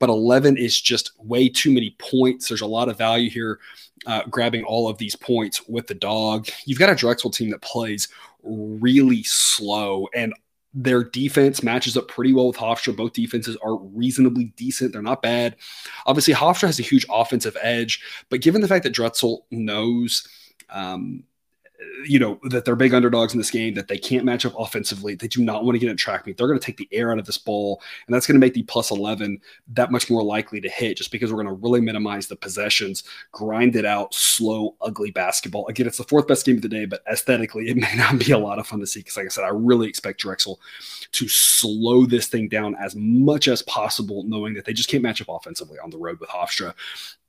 but 0.00 0.08
11 0.08 0.56
is 0.56 0.80
just 0.80 1.12
way 1.18 1.48
too 1.48 1.70
many 1.70 1.94
points. 1.98 2.48
There's 2.48 2.62
a 2.62 2.66
lot 2.66 2.88
of 2.88 2.98
value 2.98 3.30
here 3.30 3.60
uh, 4.06 4.22
grabbing 4.30 4.64
all 4.64 4.88
of 4.88 4.98
these 4.98 5.16
points 5.16 5.66
with 5.68 5.86
the 5.86 5.94
dog. 5.94 6.48
You've 6.64 6.78
got 6.78 6.90
a 6.90 6.94
Drexel 6.94 7.30
team 7.30 7.50
that 7.50 7.62
plays 7.62 8.08
really 8.42 9.22
slow 9.22 10.08
and 10.14 10.34
their 10.72 11.02
defense 11.02 11.62
matches 11.62 11.96
up 11.96 12.06
pretty 12.08 12.32
well 12.32 12.46
with 12.46 12.56
Hofstra. 12.56 12.94
Both 12.94 13.14
defenses 13.14 13.56
are 13.62 13.76
reasonably 13.76 14.52
decent. 14.56 14.92
They're 14.92 15.02
not 15.02 15.22
bad. 15.22 15.56
Obviously, 16.06 16.32
Hofstra 16.32 16.66
has 16.66 16.78
a 16.78 16.84
huge 16.84 17.04
offensive 17.10 17.56
edge, 17.60 18.00
but 18.28 18.40
given 18.40 18.60
the 18.60 18.68
fact 18.68 18.84
that 18.84 18.92
Drexel 18.92 19.46
knows 19.50 20.28
um, 20.70 21.24
you 22.04 22.18
know 22.18 22.38
that 22.44 22.64
they're 22.64 22.76
big 22.76 22.94
underdogs 22.94 23.32
in 23.32 23.38
this 23.38 23.50
game 23.50 23.74
that 23.74 23.88
they 23.88 23.98
can't 23.98 24.24
match 24.24 24.44
up 24.44 24.54
offensively. 24.58 25.14
They 25.14 25.28
do 25.28 25.42
not 25.42 25.64
want 25.64 25.74
to 25.74 25.78
get 25.78 25.90
in 25.90 25.96
track 25.96 26.26
meet. 26.26 26.36
They're 26.36 26.46
going 26.46 26.58
to 26.58 26.64
take 26.64 26.76
the 26.76 26.88
air 26.92 27.12
out 27.12 27.18
of 27.18 27.26
this 27.26 27.38
ball 27.38 27.80
and 28.06 28.14
that's 28.14 28.26
going 28.26 28.40
to 28.40 28.44
make 28.44 28.54
the 28.54 28.62
plus 28.64 28.90
11 28.90 29.40
that 29.74 29.90
much 29.90 30.10
more 30.10 30.22
likely 30.22 30.60
to 30.60 30.68
hit 30.68 30.96
just 30.96 31.12
because 31.12 31.30
we're 31.30 31.42
going 31.42 31.54
to 31.54 31.62
really 31.62 31.80
minimize 31.80 32.26
the 32.26 32.36
possessions 32.36 33.04
grind 33.32 33.76
it 33.76 33.84
out 33.84 34.14
slow 34.14 34.76
ugly 34.80 35.10
basketball. 35.10 35.66
Again 35.68 35.86
it's 35.86 35.98
the 35.98 36.04
fourth 36.04 36.26
best 36.26 36.46
game 36.46 36.56
of 36.56 36.62
the 36.62 36.68
day 36.68 36.84
but 36.84 37.02
aesthetically 37.10 37.68
it 37.68 37.76
may 37.80 37.94
not 37.96 38.18
be 38.18 38.32
a 38.32 38.38
lot 38.38 38.58
of 38.58 38.66
fun 38.66 38.80
to 38.80 38.86
see 38.86 39.00
because 39.00 39.16
like 39.16 39.26
i 39.26 39.28
said 39.28 39.44
i 39.44 39.48
really 39.48 39.88
expect 39.88 40.20
drexel 40.20 40.60
to 41.12 41.28
slow 41.28 42.06
this 42.06 42.26
thing 42.26 42.48
down 42.48 42.74
as 42.76 42.94
much 42.96 43.48
as 43.48 43.62
possible 43.62 44.24
knowing 44.24 44.54
that 44.54 44.64
they 44.64 44.72
just 44.72 44.88
can't 44.88 45.02
match 45.02 45.20
up 45.20 45.28
offensively 45.28 45.78
on 45.78 45.90
the 45.90 45.98
road 45.98 46.20
with 46.20 46.28
hofstra. 46.30 46.74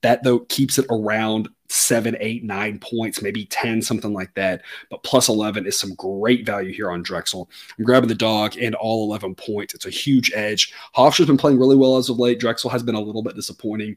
That 0.02 0.24
though 0.24 0.40
keeps 0.40 0.78
it 0.78 0.86
around 0.90 1.50
seven, 1.72 2.18
eight, 2.20 2.44
nine 2.44 2.80
points, 2.80 3.22
maybe 3.22 3.46
10, 3.46 3.82
something 3.82 4.14
like 4.14 4.34
that. 4.36 4.62
But 4.90 5.04
plus 5.04 5.30
11 5.30 5.66
is 5.66 5.80
some 5.80 5.96
great 5.96 6.46
value 6.46 6.74
here 6.74 6.92
on 6.92 7.02
Drexel. 7.02 7.50
I'm 7.78 7.86
grabbing 7.86 8.10
the 8.10 8.16
dog 8.16 8.58
and 8.58 8.76
all 8.76 9.06
11 9.06 9.36
points. 9.36 9.74
It's 9.74 9.86
a 9.86 9.90
huge 9.90 10.32
edge. 10.34 10.74
Hofstra's 10.94 11.28
been 11.28 11.38
playing 11.38 11.60
really 11.60 11.78
well 11.78 11.98
as 11.98 12.10
of 12.10 12.20
late. 12.20 12.40
Drexel 12.40 12.70
has 12.70 12.84
been 12.84 12.96
a 12.96 13.02
little 13.02 13.24
bit 13.24 13.36
disappointing, 13.36 13.96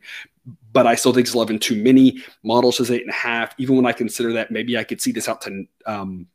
but 0.72 0.86
I 0.86 0.94
still 0.94 1.12
think 1.12 1.26
it's 1.26 1.34
11 1.34 1.58
too 1.58 1.82
many. 1.82 2.22
Model 2.42 2.72
says 2.72 2.90
eight 2.90 3.02
and 3.02 3.10
a 3.10 3.14
half. 3.14 3.54
Even 3.58 3.76
when 3.76 3.86
I 3.86 3.92
consider 3.92 4.32
that, 4.34 4.50
maybe 4.50 4.78
I 4.78 4.84
could 4.84 5.00
see 5.00 5.12
this 5.12 5.28
out 5.28 5.42
to, 5.42 5.66
um, 5.86 6.26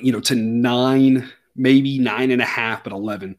you 0.00 0.12
know, 0.12 0.20
to 0.20 0.34
nine 0.34 1.30
maybe 1.54 1.98
nine 1.98 2.30
and 2.30 2.40
a 2.40 2.46
half, 2.46 2.82
but 2.82 2.94
11, 2.94 3.36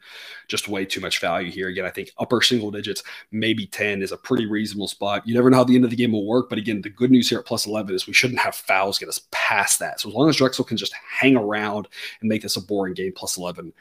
just 0.47 0.67
way 0.67 0.85
too 0.85 1.01
much 1.01 1.19
value 1.19 1.51
here. 1.51 1.67
Again, 1.67 1.85
I 1.85 1.89
think 1.89 2.11
upper 2.17 2.41
single 2.41 2.71
digits, 2.71 3.03
maybe 3.31 3.65
10 3.65 4.01
is 4.01 4.11
a 4.11 4.17
pretty 4.17 4.45
reasonable 4.45 4.87
spot. 4.87 5.27
You 5.27 5.33
never 5.33 5.49
know 5.49 5.57
how 5.57 5.63
the 5.63 5.75
end 5.75 5.83
of 5.83 5.89
the 5.89 5.95
game 5.95 6.11
will 6.11 6.25
work. 6.25 6.49
But 6.49 6.57
again, 6.57 6.81
the 6.81 6.89
good 6.89 7.11
news 7.11 7.29
here 7.29 7.39
at 7.39 7.45
plus 7.45 7.65
11 7.65 7.93
is 7.93 8.07
we 8.07 8.13
shouldn't 8.13 8.39
have 8.39 8.55
fouls 8.55 8.99
get 8.99 9.09
us 9.09 9.21
past 9.31 9.79
that. 9.79 9.99
So 9.99 10.09
as 10.09 10.15
long 10.15 10.29
as 10.29 10.35
Drexel 10.35 10.65
can 10.65 10.77
just 10.77 10.93
hang 10.93 11.35
around 11.35 11.87
and 12.21 12.29
make 12.29 12.41
this 12.41 12.57
a 12.57 12.61
boring 12.61 12.93
game, 12.93 13.13
plus 13.15 13.37
11 13.37 13.73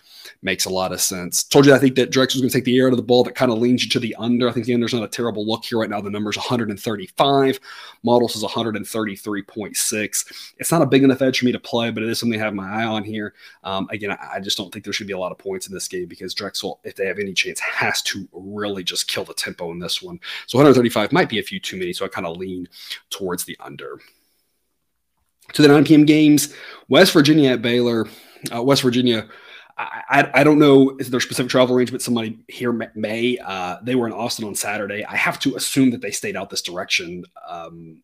makes 0.42 0.64
a 0.64 0.70
lot 0.70 0.92
of 0.92 1.00
sense. 1.00 1.44
Told 1.44 1.66
you 1.66 1.74
I 1.74 1.78
think 1.78 1.96
that 1.96 2.10
Drexel's 2.10 2.40
going 2.40 2.50
to 2.50 2.56
take 2.56 2.64
the 2.64 2.78
air 2.78 2.86
out 2.86 2.92
of 2.92 2.96
the 2.96 3.02
ball. 3.02 3.24
That 3.24 3.34
kind 3.34 3.52
of 3.52 3.58
leans 3.58 3.84
you 3.84 3.90
to 3.90 4.00
the 4.00 4.14
under. 4.18 4.48
I 4.48 4.52
think 4.52 4.66
the 4.66 4.74
under's 4.74 4.94
not 4.94 5.02
a 5.02 5.08
terrible 5.08 5.46
look 5.46 5.64
here 5.64 5.78
right 5.78 5.90
now. 5.90 6.00
The 6.00 6.10
number's 6.10 6.36
135. 6.36 7.60
Models 8.02 8.36
is 8.36 8.44
133.6. 8.44 10.52
It's 10.58 10.72
not 10.72 10.82
a 10.82 10.86
big 10.86 11.02
enough 11.02 11.22
edge 11.22 11.38
for 11.38 11.44
me 11.44 11.52
to 11.52 11.60
play, 11.60 11.90
but 11.90 12.02
it 12.02 12.08
is 12.08 12.18
something 12.18 12.40
I 12.40 12.44
have 12.44 12.54
my 12.54 12.82
eye 12.82 12.84
on 12.84 13.04
here. 13.04 13.34
Um, 13.64 13.88
again, 13.90 14.10
I 14.10 14.40
just 14.40 14.58
don't 14.58 14.72
think 14.72 14.84
there 14.84 14.92
should 14.92 15.06
be 15.06 15.12
a 15.12 15.18
lot 15.18 15.32
of 15.32 15.38
points 15.38 15.66
in 15.66 15.74
this 15.74 15.88
game 15.88 16.06
because 16.06 16.34
Drexel, 16.34 16.61
if 16.84 16.96
they 16.96 17.06
have 17.06 17.18
any 17.18 17.32
chance, 17.32 17.60
has 17.60 18.02
to 18.02 18.28
really 18.32 18.84
just 18.84 19.08
kill 19.08 19.24
the 19.24 19.34
tempo 19.34 19.70
in 19.70 19.78
this 19.78 20.02
one. 20.02 20.20
So 20.46 20.58
135 20.58 21.12
might 21.12 21.28
be 21.28 21.38
a 21.38 21.42
few 21.42 21.60
too 21.60 21.76
many. 21.76 21.92
So 21.92 22.04
I 22.04 22.08
kind 22.08 22.26
of 22.26 22.36
lean 22.36 22.68
towards 23.10 23.44
the 23.44 23.56
under. 23.60 23.98
To 25.54 25.62
the 25.62 25.68
9 25.68 25.84
p.m. 25.84 26.04
games, 26.04 26.54
West 26.88 27.12
Virginia 27.12 27.50
at 27.50 27.62
Baylor. 27.62 28.06
Uh, 28.54 28.62
West 28.62 28.82
Virginia. 28.82 29.28
I, 29.78 30.30
I, 30.34 30.44
don't 30.44 30.58
know 30.58 30.96
is 30.98 31.10
their 31.10 31.20
specific 31.20 31.50
travel 31.50 31.74
arrangement. 31.74 32.02
Somebody 32.02 32.38
here 32.48 32.72
may. 32.94 33.38
Uh, 33.38 33.78
they 33.82 33.94
were 33.94 34.06
in 34.06 34.12
Austin 34.12 34.44
on 34.44 34.54
Saturday. 34.54 35.04
I 35.04 35.16
have 35.16 35.38
to 35.40 35.56
assume 35.56 35.90
that 35.90 36.02
they 36.02 36.10
stayed 36.10 36.36
out 36.36 36.50
this 36.50 36.62
direction, 36.62 37.24
um, 37.48 38.02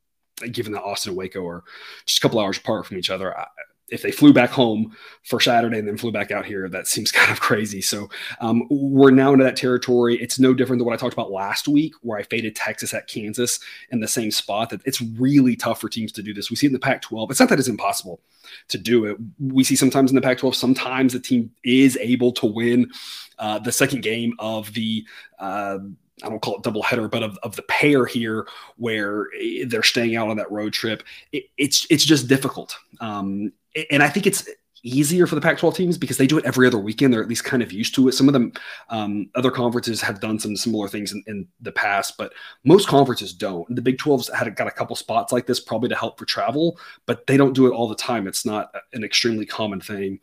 given 0.51 0.73
that 0.73 0.83
Austin 0.83 1.11
and 1.11 1.19
Waco 1.19 1.47
are 1.47 1.65
just 2.07 2.19
a 2.19 2.21
couple 2.23 2.41
hours 2.41 2.59
apart 2.59 2.87
from 2.87 2.97
each 2.97 3.11
other. 3.11 3.37
I, 3.37 3.47
if 3.91 4.03
they 4.03 4.11
flew 4.11 4.33
back 4.33 4.51
home 4.51 4.95
for 5.25 5.41
Saturday 5.41 5.79
and 5.79 5.89
then 5.89 5.97
flew 5.97 6.13
back 6.13 6.31
out 6.31 6.45
here, 6.45 6.69
that 6.69 6.87
seems 6.87 7.13
kind 7.19 7.31
of 7.31 7.41
crazy. 7.41 7.81
So 7.81 8.09
um, 8.41 8.67
we're 8.71 9.11
now 9.11 9.33
into 9.33 9.45
that 9.45 9.57
territory. 9.57 10.17
It's 10.21 10.39
no 10.39 10.55
different 10.55 10.79
than 10.79 10.87
what 10.87 10.95
I 10.95 10.97
talked 10.97 11.15
about 11.15 11.31
last 11.31 11.69
week, 11.69 11.95
where 12.03 12.19
I 12.19 12.23
faded 12.23 12.57
Texas 12.57 12.95
at 12.95 13.09
Kansas 13.09 13.61
in 13.91 14.01
the 14.01 14.09
same 14.09 14.31
spot. 14.31 14.71
That 14.71 14.81
it's 14.85 15.01
really 15.01 15.57
tough 15.57 15.81
for 15.81 15.89
teams 15.89 16.13
to 16.13 16.23
do 16.23 16.35
this. 16.35 16.51
We 16.51 16.57
see 16.57 16.67
it 16.67 16.71
in 16.71 16.75
the 16.75 16.79
Pac-12. 16.79 17.31
It's 17.31 17.41
not 17.41 17.49
that 17.49 17.59
it's 17.59 17.69
impossible 17.69 18.21
to 18.69 18.79
do 18.79 19.05
it. 19.05 19.17
We 19.39 19.65
see 19.65 19.77
sometimes 19.77 20.11
in 20.11 20.15
the 20.15 20.23
Pac-12, 20.23 20.55
sometimes 20.55 21.13
the 21.13 21.21
team 21.21 21.51
is 21.65 21.97
able 21.99 22.33
to 22.33 22.47
win 22.47 22.91
uh, 23.39 23.59
the 23.59 23.73
second 23.73 24.03
game 24.03 24.35
of 24.39 24.73
the. 24.75 25.05
Uh, 25.39 25.79
I 26.23 26.29
don't 26.29 26.41
call 26.41 26.57
it 26.57 26.63
double 26.63 26.83
header, 26.83 27.09
but 27.09 27.23
of, 27.23 27.39
of 27.43 27.57
the 27.57 27.63
pair 27.63 28.07
here 28.07 28.47
where 28.77 29.27
they're 29.67 29.83
staying 29.83 30.17
out 30.17 30.29
on 30.29 30.37
that 30.37 30.51
road 30.51 30.73
trip, 30.73 31.03
it, 31.33 31.45
it's 31.57 31.87
it's 31.91 32.05
just 32.05 32.29
difficult. 32.29 32.77
Um, 33.01 33.53
and 33.91 34.03
I 34.03 34.09
think 34.09 34.27
it's 34.27 34.49
easier 34.83 35.27
for 35.27 35.35
the 35.35 35.41
Pac-12 35.41 35.75
teams 35.75 35.99
because 35.99 36.17
they 36.17 36.27
do 36.27 36.39
it 36.39 36.45
every 36.45 36.67
other 36.67 36.79
weekend. 36.79 37.13
They're 37.13 37.23
at 37.23 37.29
least 37.29 37.45
kind 37.45 37.63
of 37.63 37.73
used 37.73 37.95
to 37.97 38.09
it. 38.09 38.13
Some 38.13 38.29
of 38.29 38.33
them, 38.33 38.53
um, 38.91 39.29
other 39.35 39.51
conferences 39.51 40.01
have 40.03 40.21
done 40.21 40.39
some 40.39 40.57
similar 40.57 40.89
things 40.89 41.13
in, 41.13 41.23
in, 41.27 41.49
the 41.61 41.73
past, 41.73 42.17
but 42.17 42.33
most 42.65 42.89
conferences 42.89 43.33
don't. 43.33 43.75
The 43.75 43.83
Big 43.83 43.99
12's 43.99 44.31
had 44.33 44.55
got 44.55 44.69
a 44.69 44.73
couple 44.73 44.95
spots 44.97 45.33
like 45.33 45.47
this 45.47 45.61
probably 45.61 45.89
to 45.89 45.97
help 45.97 46.19
for 46.19 46.25
travel, 46.25 46.79
but 47.07 47.27
they 47.27 47.37
don't 47.37 47.53
do 47.53 47.67
it 47.67 47.73
all 47.73 47.89
the 47.89 47.95
time. 47.95 48.27
It's 48.27 48.47
not 48.47 48.73
an 48.93 49.05
extremely 49.05 49.47
common 49.47 49.81
thing 49.81 50.21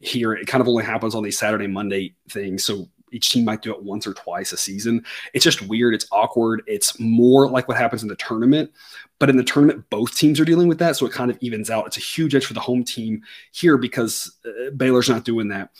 here. 0.00 0.34
It 0.34 0.46
kind 0.46 0.60
of 0.60 0.68
only 0.68 0.84
happens 0.84 1.14
on 1.14 1.22
these 1.22 1.38
Saturday, 1.38 1.66
Monday 1.66 2.14
things. 2.28 2.64
So 2.64 2.88
each 3.14 3.30
team 3.30 3.44
might 3.44 3.62
do 3.62 3.72
it 3.72 3.82
once 3.82 4.06
or 4.06 4.14
twice 4.14 4.52
a 4.52 4.56
season. 4.56 5.04
It's 5.32 5.44
just 5.44 5.62
weird. 5.62 5.94
It's 5.94 6.06
awkward. 6.10 6.62
It's 6.66 6.98
more 6.98 7.48
like 7.48 7.68
what 7.68 7.76
happens 7.76 8.02
in 8.02 8.08
the 8.08 8.16
tournament. 8.16 8.70
But 9.18 9.30
in 9.30 9.36
the 9.36 9.44
tournament, 9.44 9.88
both 9.90 10.14
teams 10.16 10.40
are 10.40 10.44
dealing 10.44 10.68
with 10.68 10.78
that. 10.78 10.96
So 10.96 11.06
it 11.06 11.12
kind 11.12 11.30
of 11.30 11.38
evens 11.40 11.70
out. 11.70 11.86
It's 11.86 11.96
a 11.96 12.00
huge 12.00 12.34
edge 12.34 12.46
for 12.46 12.54
the 12.54 12.60
home 12.60 12.84
team 12.84 13.22
here 13.52 13.78
because 13.78 14.36
uh, 14.44 14.70
Baylor's 14.70 15.08
not 15.08 15.24
doing 15.24 15.48
that. 15.48 15.70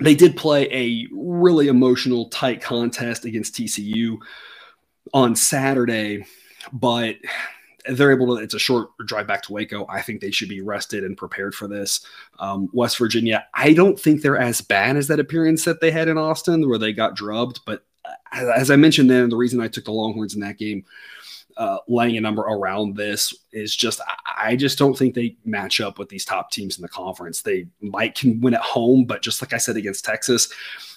They 0.00 0.14
did 0.14 0.36
play 0.36 0.68
a 0.72 1.08
really 1.12 1.68
emotional, 1.68 2.28
tight 2.28 2.62
contest 2.62 3.24
against 3.24 3.54
TCU 3.54 4.18
on 5.12 5.34
Saturday, 5.34 6.24
but 6.72 7.16
they're 7.88 8.12
able 8.12 8.36
to. 8.36 8.42
It's 8.42 8.54
a 8.54 8.58
short 8.58 8.90
drive 9.06 9.26
back 9.26 9.42
to 9.42 9.52
Waco. 9.52 9.86
I 9.88 10.02
think 10.02 10.20
they 10.20 10.30
should 10.30 10.48
be 10.48 10.60
rested 10.60 11.04
and 11.04 11.16
prepared 11.16 11.54
for 11.54 11.68
this. 11.68 12.04
Um, 12.38 12.68
West 12.72 12.98
Virginia, 12.98 13.46
I 13.54 13.72
don't 13.72 13.98
think 13.98 14.22
they're 14.22 14.38
as 14.38 14.60
bad 14.60 14.96
as 14.96 15.08
that 15.08 15.20
appearance 15.20 15.64
that 15.64 15.80
they 15.80 15.90
had 15.90 16.08
in 16.08 16.18
Austin, 16.18 16.68
where 16.68 16.78
they 16.78 16.92
got 16.92 17.16
drubbed. 17.16 17.60
But 17.64 17.84
as 18.32 18.70
I 18.70 18.76
mentioned 18.76 19.10
then, 19.10 19.28
the 19.28 19.36
reason 19.36 19.60
I 19.60 19.68
took 19.68 19.84
the 19.84 19.92
Longhorns 19.92 20.34
in 20.34 20.40
that 20.40 20.58
game, 20.58 20.84
uh, 21.56 21.78
laying 21.88 22.16
a 22.16 22.20
number 22.20 22.42
around 22.42 22.96
this 22.96 23.34
is 23.52 23.74
just 23.74 24.00
I 24.36 24.54
just 24.54 24.78
don't 24.78 24.96
think 24.96 25.14
they 25.14 25.36
match 25.44 25.80
up 25.80 25.98
with 25.98 26.08
these 26.08 26.24
top 26.24 26.50
teams 26.50 26.78
in 26.78 26.82
the 26.82 26.88
conference. 26.88 27.42
They 27.42 27.66
might 27.80 28.14
can 28.14 28.40
win 28.40 28.54
at 28.54 28.60
home, 28.60 29.04
but 29.04 29.22
just 29.22 29.42
like 29.42 29.52
I 29.52 29.58
said 29.58 29.76
against 29.76 30.04
Texas, 30.04 30.48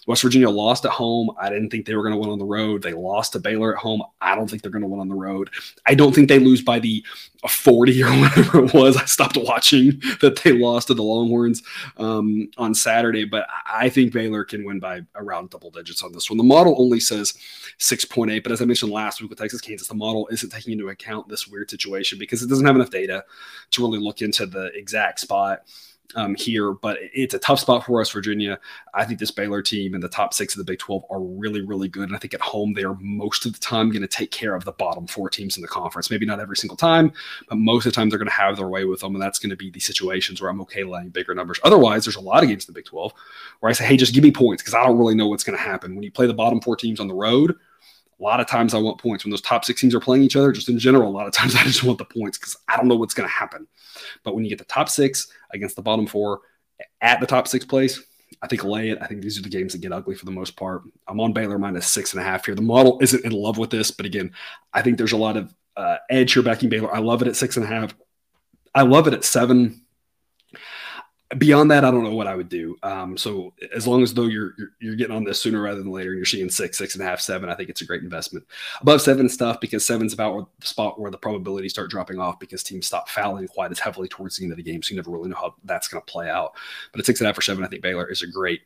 West 0.08 0.24
Virginia 0.24 0.50
lost 0.50 0.84
at 0.86 0.92
home. 0.92 1.30
I 1.40 1.50
didn't 1.50 1.70
think 1.70 1.86
they 1.86 1.96
were 1.96 2.02
going 2.02 2.16
to 2.16 2.20
win 2.20 2.32
on 2.32 2.40
the 2.40 2.46
road. 2.46 2.82
They 2.82 2.94
lost 2.94 3.34
to 3.34 3.40
Baylor 3.40 3.76
at 3.76 3.82
home. 3.82 4.02
I 4.20 4.36
don't 4.36 4.50
think 4.50 4.64
they're 4.64 4.72
going 4.72 4.82
to 4.82 4.88
win 4.88 5.00
on 5.00 5.10
the 5.10 5.16
road. 5.16 5.52
I 5.86 5.94
don't 5.94 6.14
think 6.14 6.28
they 6.28 6.40
lose 6.40 6.62
by 6.62 6.80
the 6.80 7.06
40 7.48 8.04
or 8.04 8.10
whatever 8.20 8.66
it 8.66 8.74
was. 8.74 8.98
I 8.98 9.06
stopped 9.06 9.38
watching 9.38 10.00
that 10.22 10.42
they 10.44 10.54
lost 10.54 10.88
to 10.88 10.96
the 10.96 11.04
Longhorns 11.04 11.62
um, 11.98 12.50
on 12.58 12.74
Saturday, 12.74 13.26
but 13.26 13.46
I 13.72 13.90
think 13.90 14.12
Baylor 14.12 14.44
can 14.44 14.66
win 14.66 14.80
by 14.80 15.02
around 15.16 15.52
double 15.52 15.70
digits 15.70 16.02
on 16.02 16.12
this 16.12 16.32
one. 16.32 16.38
The 16.38 16.44
model 16.44 16.76
only 16.80 17.00
says 17.00 17.34
6.8, 17.78 18.42
but 18.42 18.52
as 18.52 18.62
I 18.62 18.66
mentioned 18.66 18.92
last 18.92 19.22
week 19.22 19.30
with 19.30 19.40
Texas 19.40 19.62
Kansas, 19.62 19.88
the 19.88 19.94
model 19.94 20.28
isn't 20.32 20.50
taking 20.50 20.74
into 20.74 20.90
account 20.90 21.30
this 21.30 21.48
weird 21.48 21.70
situation 21.70 22.18
because 22.18 22.42
it 22.42 22.48
doesn't 22.48 22.66
have 22.66 22.76
enough 22.76 22.90
data 22.90 23.24
to 23.72 23.82
really 23.82 24.00
look 24.00 24.24
into 24.24 24.48
the 24.48 24.72
exact 24.74 25.20
spot 25.20 25.62
um, 26.16 26.36
here, 26.36 26.74
but 26.74 26.98
it's 27.14 27.34
a 27.34 27.40
tough 27.40 27.60
spot 27.60 27.86
for 27.86 27.94
West 27.94 28.14
Virginia. 28.14 28.60
I 28.94 29.06
think 29.06 29.20
this 29.20 29.32
Baylor 29.32 29.62
team 29.62 29.94
and 29.94 30.04
the 30.04 30.10
top 30.10 30.34
six 30.34 30.54
of 30.54 30.60
the 30.60 30.64
Big 30.64 30.80
12 30.80 31.04
are 31.10 31.22
really, 31.22 31.62
really 31.62 31.88
good. 31.88 32.08
And 32.08 32.16
I 32.16 32.20
think 32.20 32.34
at 32.34 32.42
home, 32.42 32.74
they 32.74 32.84
are 32.84 32.98
most 33.00 33.46
of 33.46 33.54
the 33.54 33.60
time 33.60 33.90
going 33.90 34.02
to 34.02 34.08
take 34.08 34.32
care 34.32 34.56
of 34.56 34.66
the 34.66 34.72
bottom 34.72 35.08
four 35.08 35.30
teams 35.30 35.56
in 35.56 35.62
the 35.62 35.68
conference. 35.68 36.10
Maybe 36.10 36.26
not 36.26 36.40
every 36.40 36.58
single 36.58 36.78
time, 36.78 37.12
but 37.50 37.58
most 37.58 37.86
of 37.86 37.92
the 37.92 37.96
time 37.96 38.10
they're 38.10 38.20
going 38.20 38.28
to 38.28 38.34
have 38.34 38.58
their 38.58 38.68
way 38.68 38.86
with 38.86 39.02
them. 39.02 39.16
And 39.16 39.22
that's 39.22 39.40
going 39.40 39.50
to 39.52 39.56
be 39.56 39.70
the 39.70 39.80
situations 39.80 40.42
where 40.42 40.50
I'm 40.50 40.62
okay 40.62 40.84
laying 40.84 41.10
bigger 41.10 41.36
numbers. 41.36 41.60
Otherwise, 41.64 42.06
there's 42.06 42.16
a 42.16 42.22
lot 42.22 42.44
of 42.44 42.50
games 42.50 42.68
in 42.68 42.74
the 42.74 42.78
Big 42.78 42.86
12 42.86 43.14
where 43.60 43.70
I 43.70 43.74
say, 43.74 43.86
hey, 43.86 43.98
just 43.98 44.14
give 44.14 44.24
me 44.24 44.32
points 44.32 44.64
because 44.64 44.74
I 44.74 44.84
don't 44.86 44.98
really 44.98 45.16
know 45.16 45.28
what's 45.28 45.44
going 45.44 45.58
to 45.58 45.64
happen. 45.64 45.96
When 45.96 46.04
you 46.04 46.12
play 46.12 46.28
the 46.28 46.34
bottom 46.34 46.62
four 46.62 46.76
teams 46.76 47.00
on 47.00 47.08
the 47.08 47.14
road, 47.14 47.56
a 48.22 48.24
lot 48.24 48.40
of 48.40 48.48
times 48.48 48.76
I 48.76 48.78
want 48.78 49.02
points 49.02 49.26
when 49.26 49.32
those 49.32 49.42
top 49.42 49.66
six 49.66 49.82
teams 49.82 49.96
are 49.96 50.00
playing 50.00 50.24
each 50.24 50.36
other. 50.36 50.52
Just 50.52 50.70
in 50.70 50.78
general, 50.78 51.10
a 51.10 51.12
lot 51.12 51.26
of 51.26 51.34
times 51.34 51.56
I 51.60 51.64
just 51.64 51.84
want 51.84 51.98
the 51.98 52.06
points 52.06 52.38
because 52.38 52.56
I 52.68 52.78
don't 52.78 52.88
know 52.88 52.96
what's 52.96 53.16
going 53.16 53.28
to 53.28 53.34
happen. 53.34 53.68
But 54.24 54.36
when 54.36 54.44
you 54.44 54.50
get 54.50 54.60
the 54.60 54.66
top 54.66 54.90
six 54.90 55.28
against 55.54 55.76
the 55.76 55.82
bottom 55.82 56.08
four 56.08 56.42
at 57.02 57.20
the 57.20 57.28
top 57.28 57.48
six 57.48 57.66
place, 57.66 58.02
I 58.42 58.48
think 58.48 58.64
lay 58.64 58.90
it. 58.90 58.98
I 59.02 59.08
think 59.08 59.22
these 59.22 59.38
are 59.38 59.42
the 59.42 59.50
games 59.50 59.74
that 59.74 59.82
get 59.82 59.92
ugly 59.92 60.16
for 60.16 60.26
the 60.26 60.32
most 60.32 60.56
part. 60.56 60.84
I'm 61.08 61.20
on 61.20 61.34
Baylor 61.34 61.60
minus 61.60 61.88
six 61.88 62.14
and 62.14 62.22
a 62.22 62.26
half 62.26 62.46
here. 62.46 62.56
The 62.56 62.62
model 62.62 62.98
isn't 63.02 63.26
in 63.26 63.32
love 63.32 63.58
with 63.58 63.70
this, 63.70 63.92
but 63.92 64.06
again, 64.06 64.32
I 64.74 64.82
think 64.82 64.98
there's 64.98 65.12
a 65.12 65.18
lot 65.18 65.38
of 65.38 65.54
uh, 65.78 65.98
edge 66.10 66.34
here 66.34 66.44
backing 66.44 66.70
Baylor. 66.70 66.94
I 66.94 67.00
love 67.00 67.22
it 67.22 67.28
at 67.28 67.36
six 67.36 67.58
and 67.58 67.66
a 67.66 67.70
half. 67.70 67.94
I 68.74 68.84
love 68.84 69.08
it 69.08 69.14
at 69.14 69.24
seven 69.24 69.82
beyond 71.38 71.72
that, 71.72 71.86
I 71.86 71.92
don't 71.92 72.04
know 72.04 72.14
what 72.14 72.28
I 72.28 72.36
would 72.36 72.50
do. 72.50 72.78
Um, 72.84 73.18
so 73.18 73.54
as 73.74 73.88
long 73.88 74.04
as 74.04 74.14
though 74.14 74.26
you're, 74.26 74.54
you're, 74.58 74.72
you're 74.80 74.96
getting 74.96 75.16
on 75.16 75.24
this 75.24 75.40
sooner 75.40 75.62
rather 75.62 75.82
than 75.82 75.92
later, 75.92 76.12
and 76.12 76.18
you're 76.18 76.26
seeing 76.26 76.50
six, 76.50 76.78
six 76.78 76.96
and 76.96 77.04
a 77.04 77.06
half, 77.06 77.22
seven, 77.22 77.50
I 77.50 77.56
think 77.56 77.70
it's 77.70 77.82
a 77.82 77.86
great 77.86 78.04
investment. 78.04 78.46
Above 78.82 79.02
seven 79.02 79.30
stuff 79.30 79.60
because 79.60 79.86
seven's 79.86 80.14
about 80.14 80.50
the 80.60 80.68
spot 80.68 81.00
where 81.00 81.12
the 81.12 81.18
probabilities 81.18 81.72
start 81.72 81.90
dropping 81.90 82.20
off 82.20 82.40
because 82.40 82.64
teams 82.64 82.88
stop 82.88 83.10
fouling 83.10 83.48
quite 83.48 83.72
as 83.72 83.80
heavily 83.80 84.08
towards 84.08 84.38
the 84.38 84.44
end 84.44 84.52
of 84.52 84.58
the 84.58 84.64
game. 84.64 84.82
So 84.82 84.92
you 84.92 84.98
never 84.98 85.12
really 85.12 85.30
know 85.30 85.36
how 85.36 85.56
that's 85.64 85.88
going 85.88 86.02
to 86.02 86.12
play 86.12 86.30
out. 86.30 86.54
But 86.92 87.00
at 87.00 87.06
six 87.06 87.20
and 87.20 87.28
a 87.28 87.30
half 87.30 87.38
or 87.38 87.42
seven, 87.42 87.64
I 87.64 87.68
think 87.68 87.82
Baylor 87.82 88.10
is 88.10 88.24
a 88.24 88.28
great 88.28 88.62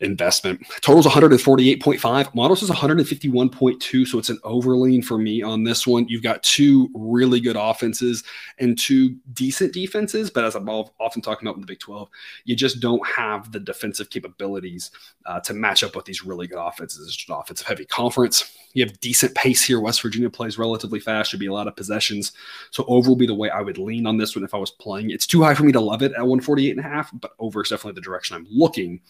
investment. 0.00 0.64
Total's 0.82 1.06
148.5. 1.06 2.34
Models 2.34 2.62
is 2.62 2.70
151.2. 2.70 4.06
So 4.06 4.18
it's 4.18 4.28
an 4.28 4.38
overlean 4.44 5.04
for 5.04 5.16
me 5.16 5.42
on 5.42 5.64
this 5.64 5.86
one. 5.86 6.06
You've 6.08 6.22
got 6.22 6.42
two 6.42 6.90
really 6.94 7.40
good 7.40 7.56
offenses 7.56 8.22
and 8.58 8.78
two 8.78 9.16
decent 9.32 9.72
defenses. 9.72 10.30
But 10.30 10.44
as 10.44 10.54
I'm 10.54 10.68
often 10.68 11.22
talking 11.22 11.46
about 11.46 11.56
in 11.56 11.62
the 11.62 11.66
Big 11.66 11.80
12, 11.80 12.08
you 12.44 12.54
just 12.54 12.80
don't 12.80 13.04
have 13.06 13.52
the 13.52 13.60
defensive 13.60 14.10
capabilities 14.10 14.90
uh, 15.24 15.40
to 15.40 15.54
match 15.54 15.82
up 15.82 15.96
with 15.96 16.04
these 16.04 16.24
really 16.24 16.46
good 16.46 16.58
offenses. 16.58 17.08
It's 17.08 17.28
an 17.28 17.34
offensive 17.34 17.66
heavy 17.66 17.86
conference. 17.86 18.56
You 18.74 18.84
have 18.84 19.00
decent 19.00 19.34
pace 19.34 19.64
here. 19.64 19.80
West 19.80 20.02
Virginia 20.02 20.28
plays 20.28 20.58
relatively 20.58 21.00
fast. 21.00 21.30
Should 21.30 21.40
be 21.40 21.46
a 21.46 21.52
lot 21.52 21.66
of 21.66 21.76
possessions. 21.76 22.32
So 22.70 22.84
over 22.88 23.08
will 23.08 23.16
be 23.16 23.26
the 23.26 23.34
way 23.34 23.48
I 23.48 23.62
would 23.62 23.78
lean 23.78 24.06
on 24.06 24.18
this 24.18 24.36
one 24.36 24.44
if 24.44 24.52
I 24.52 24.58
was 24.58 24.70
playing. 24.72 25.10
It's 25.10 25.26
too 25.26 25.42
high 25.42 25.54
for 25.54 25.64
me 25.64 25.72
to 25.72 25.80
love 25.80 26.02
it 26.02 26.12
at 26.12 26.20
148 26.20 26.76
and 26.76 26.80
a 26.80 26.82
half, 26.82 27.10
but 27.14 27.32
over 27.38 27.62
is 27.62 27.70
definitely 27.70 27.94
the 27.94 28.02
direction 28.02 28.36
I'm 28.36 28.46
looking 28.50 29.00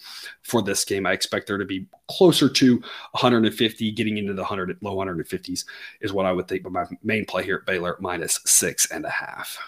for 0.42 0.62
this 0.62 0.75
game. 0.84 1.06
I 1.06 1.12
expect 1.12 1.46
there 1.46 1.58
to 1.58 1.64
be 1.64 1.86
closer 2.08 2.48
to 2.48 2.74
150, 2.76 3.92
getting 3.92 4.18
into 4.18 4.34
the 4.34 4.42
100 4.42 4.78
low 4.82 4.96
150s 4.96 5.64
is 6.00 6.12
what 6.12 6.26
I 6.26 6.32
would 6.32 6.48
think. 6.48 6.62
But 6.62 6.72
my 6.72 6.84
main 7.02 7.24
play 7.24 7.44
here 7.44 7.56
at 7.56 7.66
Baylor 7.66 7.96
minus 8.00 8.40
six 8.44 8.90
and 8.90 9.04
a 9.04 9.10
half. 9.10 9.58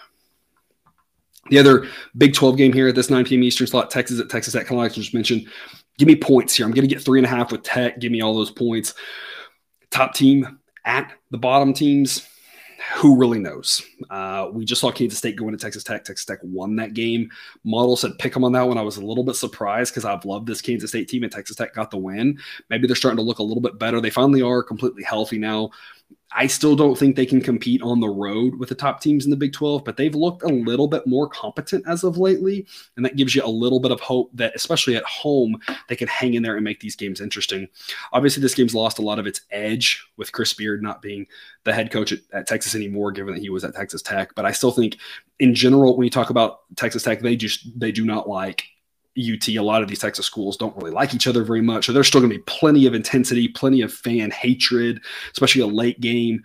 The 1.49 1.57
other 1.57 1.87
Big 2.17 2.33
12 2.33 2.57
game 2.57 2.73
here 2.73 2.89
at 2.89 2.95
this 2.95 3.09
9 3.09 3.25
p.m. 3.25 3.43
Eastern 3.43 3.67
slot, 3.67 3.89
Texas 3.89 4.19
at 4.19 4.29
Texas 4.29 4.53
Tech, 4.53 4.69
like 4.69 4.91
I 4.91 4.93
just 4.93 5.13
mentioned. 5.13 5.47
Give 5.97 6.07
me 6.07 6.15
points 6.15 6.55
here. 6.55 6.65
I'm 6.65 6.71
going 6.71 6.87
to 6.87 6.93
get 6.93 7.03
three 7.03 7.19
and 7.19 7.25
a 7.25 7.29
half 7.29 7.51
with 7.51 7.63
Tech. 7.63 7.99
Give 7.99 8.11
me 8.11 8.21
all 8.21 8.35
those 8.35 8.51
points 8.51 8.93
top 9.91 10.13
team 10.13 10.59
at 10.85 11.13
the 11.31 11.37
bottom 11.37 11.73
teams 11.73 12.27
who 12.95 13.17
really 13.17 13.39
knows? 13.39 13.83
Uh, 14.09 14.49
we 14.51 14.65
just 14.65 14.81
saw 14.81 14.91
Kansas 14.91 15.19
State 15.19 15.35
go 15.35 15.47
into 15.47 15.57
Texas 15.57 15.83
Tech. 15.83 16.03
Texas 16.03 16.25
Tech 16.25 16.39
won 16.43 16.75
that 16.77 16.93
game. 16.93 17.29
Model 17.63 17.97
said 17.97 18.17
pick 18.19 18.33
them 18.33 18.43
on 18.43 18.51
that 18.53 18.67
one. 18.67 18.77
I 18.77 18.81
was 18.81 18.97
a 18.97 19.05
little 19.05 19.23
bit 19.23 19.35
surprised 19.35 19.91
because 19.91 20.05
I've 20.05 20.25
loved 20.25 20.47
this 20.47 20.61
Kansas 20.61 20.89
State 20.89 21.09
team, 21.09 21.23
and 21.23 21.31
Texas 21.31 21.55
Tech 21.55 21.73
got 21.73 21.91
the 21.91 21.97
win. 21.97 22.39
Maybe 22.69 22.87
they're 22.87 22.95
starting 22.95 23.17
to 23.17 23.23
look 23.23 23.39
a 23.39 23.43
little 23.43 23.61
bit 23.61 23.79
better. 23.79 23.99
They 23.99 24.09
finally 24.09 24.41
are 24.41 24.63
completely 24.63 25.03
healthy 25.03 25.37
now. 25.37 25.71
I 26.31 26.45
still 26.47 26.75
don't 26.75 26.97
think 26.97 27.15
they 27.15 27.25
can 27.25 27.41
compete 27.41 27.81
on 27.81 27.99
the 27.99 28.09
road 28.09 28.55
with 28.55 28.69
the 28.69 28.75
top 28.75 29.01
teams 29.01 29.25
in 29.25 29.31
the 29.31 29.37
Big 29.37 29.51
12, 29.51 29.83
but 29.83 29.97
they've 29.97 30.13
looked 30.13 30.43
a 30.43 30.47
little 30.47 30.87
bit 30.87 31.07
more 31.07 31.27
competent 31.27 31.87
as 31.87 32.03
of 32.03 32.17
lately. 32.17 32.67
And 32.95 33.05
that 33.05 33.15
gives 33.15 33.33
you 33.33 33.43
a 33.43 33.47
little 33.47 33.79
bit 33.79 33.91
of 33.91 33.99
hope 33.99 34.29
that, 34.35 34.53
especially 34.55 34.95
at 34.95 35.03
home, 35.05 35.59
they 35.87 35.95
can 35.95 36.07
hang 36.07 36.35
in 36.35 36.43
there 36.43 36.55
and 36.55 36.63
make 36.63 36.79
these 36.79 36.95
games 36.95 37.19
interesting. 37.19 37.67
Obviously, 38.13 38.41
this 38.41 38.53
game's 38.53 38.75
lost 38.75 38.99
a 38.99 39.03
lot 39.03 39.17
of 39.17 39.25
its 39.25 39.41
edge 39.49 40.05
with 40.17 40.31
Chris 40.31 40.53
Beard 40.53 40.83
not 40.83 41.01
being 41.01 41.25
the 41.63 41.73
head 41.73 41.91
coach 41.91 42.11
at, 42.11 42.19
at 42.31 42.47
Texas 42.47 42.75
anymore, 42.75 43.11
given 43.11 43.33
that 43.33 43.41
he 43.41 43.49
was 43.49 43.63
at 43.63 43.75
Texas 43.75 44.03
Tech. 44.03 44.35
But 44.35 44.45
I 44.45 44.51
still 44.51 44.71
think, 44.71 44.97
in 45.39 45.55
general, 45.55 45.97
when 45.97 46.05
you 46.05 46.11
talk 46.11 46.29
about 46.29 46.61
Texas 46.75 47.03
Tech, 47.03 47.21
they 47.21 47.35
just 47.35 47.67
they 47.79 47.91
do 47.91 48.05
not 48.05 48.29
like 48.29 48.65
UT, 49.19 49.47
a 49.49 49.59
lot 49.59 49.81
of 49.81 49.87
these 49.87 49.99
Texas 49.99 50.25
schools 50.25 50.57
don't 50.57 50.75
really 50.77 50.91
like 50.91 51.13
each 51.13 51.27
other 51.27 51.43
very 51.43 51.61
much. 51.61 51.85
So 51.85 51.93
there's 51.93 52.07
still 52.07 52.21
going 52.21 52.31
to 52.31 52.37
be 52.37 52.43
plenty 52.43 52.85
of 52.85 52.93
intensity, 52.93 53.47
plenty 53.47 53.81
of 53.81 53.93
fan 53.93 54.31
hatred, 54.31 55.01
especially 55.31 55.61
a 55.61 55.67
late 55.67 55.99
game. 55.99 56.43